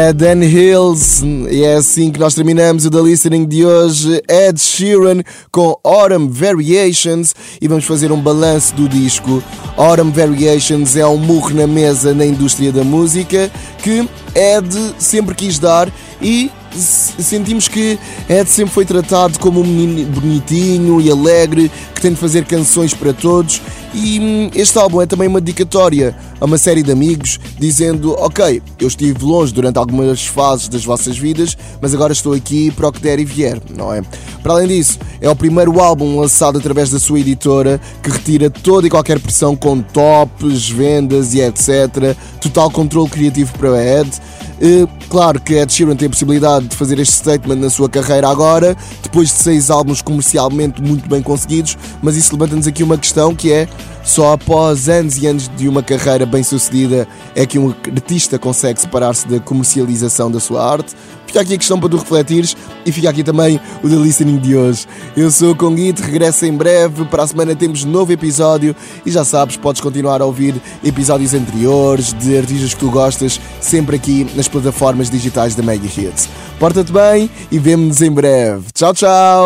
Head 0.07 0.25
and 0.25 0.45
Hills. 0.45 1.21
E 1.51 1.65
é 1.65 1.75
assim 1.75 2.11
que 2.11 2.19
nós 2.19 2.33
terminamos 2.33 2.85
o 2.85 2.89
The 2.89 3.01
Listening 3.01 3.45
de 3.45 3.65
hoje. 3.65 4.21
Ed 4.29 4.57
Sheeran 4.57 5.21
com 5.51 5.77
Autumn 5.83 6.29
Variations. 6.29 7.35
E 7.61 7.67
vamos 7.67 7.83
fazer 7.83 8.09
um 8.09 8.21
balanço 8.21 8.73
do 8.73 8.87
disco. 8.87 9.43
Autumn 9.75 10.11
Variations 10.11 10.95
é 10.95 11.05
um 11.05 11.17
murro 11.17 11.53
na 11.53 11.67
mesa 11.67 12.13
na 12.13 12.25
indústria 12.25 12.71
da 12.71 12.85
música 12.85 13.51
que 13.83 14.07
Ed 14.33 14.93
sempre 14.97 15.35
quis 15.35 15.59
dar 15.59 15.91
e 16.21 16.49
sentimos 16.73 17.67
que 17.67 17.99
Ed 18.29 18.49
sempre 18.49 18.73
foi 18.73 18.85
tratado 18.85 19.37
como 19.39 19.59
um 19.59 19.65
menino 19.65 20.09
bonitinho 20.11 21.01
e 21.01 21.11
alegre 21.11 21.69
que 21.93 22.01
tem 22.01 22.11
de 22.11 22.17
fazer 22.17 22.45
canções 22.45 22.93
para 22.93 23.11
todos 23.11 23.61
e 23.97 24.19
hum, 24.19 24.51
este 24.53 24.77
álbum 24.77 25.01
é 25.01 25.07
também 25.07 25.27
uma 25.27 25.41
dedicatória 25.41 26.15
a 26.39 26.45
uma 26.45 26.57
série 26.57 26.83
de 26.83 26.91
amigos 26.91 27.39
dizendo 27.57 28.13
ok, 28.19 28.61
eu 28.79 28.87
estive 28.87 29.25
longe 29.25 29.51
durante 29.51 29.79
algumas 29.79 30.25
fases 30.27 30.67
das 30.67 30.85
vossas 30.85 31.17
vidas 31.17 31.57
mas 31.81 31.95
agora 31.95 32.13
estou 32.13 32.33
aqui 32.33 32.69
para 32.69 32.87
o 32.87 32.91
que 32.91 33.01
der 33.01 33.19
e 33.19 33.25
vier, 33.25 33.59
não 33.75 33.91
é? 33.91 34.03
Para 34.43 34.53
além 34.53 34.67
disso, 34.67 34.99
é 35.19 35.27
o 35.27 35.35
primeiro 35.35 35.81
álbum 35.81 36.19
lançado 36.19 36.59
através 36.59 36.91
da 36.91 36.99
sua 36.99 37.19
editora 37.19 37.81
que 38.03 38.11
retira 38.11 38.49
toda 38.51 38.85
e 38.85 38.89
qualquer 38.89 39.19
pressão 39.19 39.55
com 39.55 39.81
tops, 39.81 40.69
vendas 40.69 41.33
e 41.33 41.41
etc. 41.41 42.15
Total 42.39 42.69
controle 42.69 43.09
criativo 43.09 43.51
para 43.57 43.71
a 43.71 43.99
Ed 44.01 44.11
Uh, 44.57 44.87
claro 45.07 45.39
que 45.39 45.53
Ed 45.53 45.71
Sheeran 45.71 45.95
tem 45.95 46.07
a 46.07 46.09
possibilidade 46.09 46.67
de 46.67 46.75
fazer 46.75 46.97
este 46.97 47.15
statement 47.15 47.57
na 47.57 47.69
sua 47.69 47.87
carreira 47.87 48.27
agora, 48.27 48.75
depois 49.03 49.27
de 49.27 49.35
seis 49.35 49.69
álbuns 49.69 50.01
comercialmente 50.01 50.81
muito 50.81 51.07
bem 51.07 51.21
conseguidos, 51.21 51.77
mas 52.01 52.15
isso 52.15 52.33
levanta-nos 52.33 52.65
aqui 52.65 52.81
uma 52.81 52.97
questão 52.97 53.35
que 53.35 53.51
é 53.51 53.67
só 54.03 54.33
após 54.33 54.87
anos 54.87 55.17
e 55.17 55.27
anos 55.27 55.49
de 55.55 55.67
uma 55.67 55.83
carreira 55.83 56.25
bem 56.25 56.41
sucedida 56.41 57.07
é 57.35 57.45
que 57.45 57.59
um 57.59 57.73
artista 57.85 58.39
consegue 58.39 58.79
separar-se 58.79 59.27
da 59.27 59.39
comercialização 59.39 60.31
da 60.31 60.39
sua 60.39 60.65
arte. 60.71 60.95
Fica 61.25 61.41
aqui 61.41 61.53
a 61.53 61.57
questão 61.57 61.77
para 61.77 61.89
tu 61.89 61.97
refletires 61.97 62.55
e 62.85 62.91
fica 62.91 63.09
aqui 63.09 63.21
também 63.21 63.59
o 63.83 63.89
The 63.89 63.95
Listening 63.95 64.37
de 64.37 64.55
hoje. 64.55 64.87
Eu 65.15 65.29
sou 65.29 65.51
o 65.51 65.55
Conguito, 65.55 66.01
regresso 66.01 66.45
em 66.45 66.53
breve. 66.53 67.03
Para 67.05 67.23
a 67.23 67.27
semana 67.27 67.53
temos 67.53 67.83
novo 67.83 68.13
episódio 68.13 68.73
e 69.05 69.11
já 69.11 69.25
sabes, 69.25 69.57
podes 69.57 69.81
continuar 69.81 70.21
a 70.21 70.25
ouvir 70.25 70.55
episódios 70.83 71.33
anteriores 71.33 72.13
de 72.13 72.37
artistas 72.37 72.73
que 72.73 72.79
tu 72.79 72.89
gostas, 72.89 73.41
sempre 73.59 73.97
aqui 73.97 74.25
nas 74.35 74.47
plataformas 74.47 75.09
digitais 75.09 75.53
da 75.53 75.61
Mega 75.61 75.85
Hits. 75.85 76.29
Porta-te 76.57 76.93
bem 76.93 77.29
e 77.51 77.59
vemo-nos 77.59 78.01
em 78.01 78.11
breve. 78.11 78.63
Tchau, 78.73 78.93
tchau! 78.93 79.45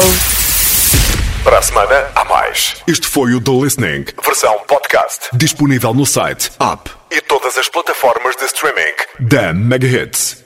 Para 1.44 1.58
a 1.58 1.62
semana, 1.64 2.06
mais. 2.52 2.76
Este 2.86 3.08
foi 3.08 3.34
o 3.34 3.42
The 3.42 3.52
Listening, 3.52 4.06
versão 4.24 4.60
podcast. 4.68 5.30
Disponível 5.34 5.94
no 5.94 6.06
site, 6.06 6.52
app 6.60 6.92
e 7.10 7.22
todas 7.22 7.58
as 7.58 7.70
plataformas 7.70 8.36
de 8.36 8.46
streaming 8.46 8.94
da 9.20 9.54
Mega 9.54 9.88
Hits. 9.88 10.41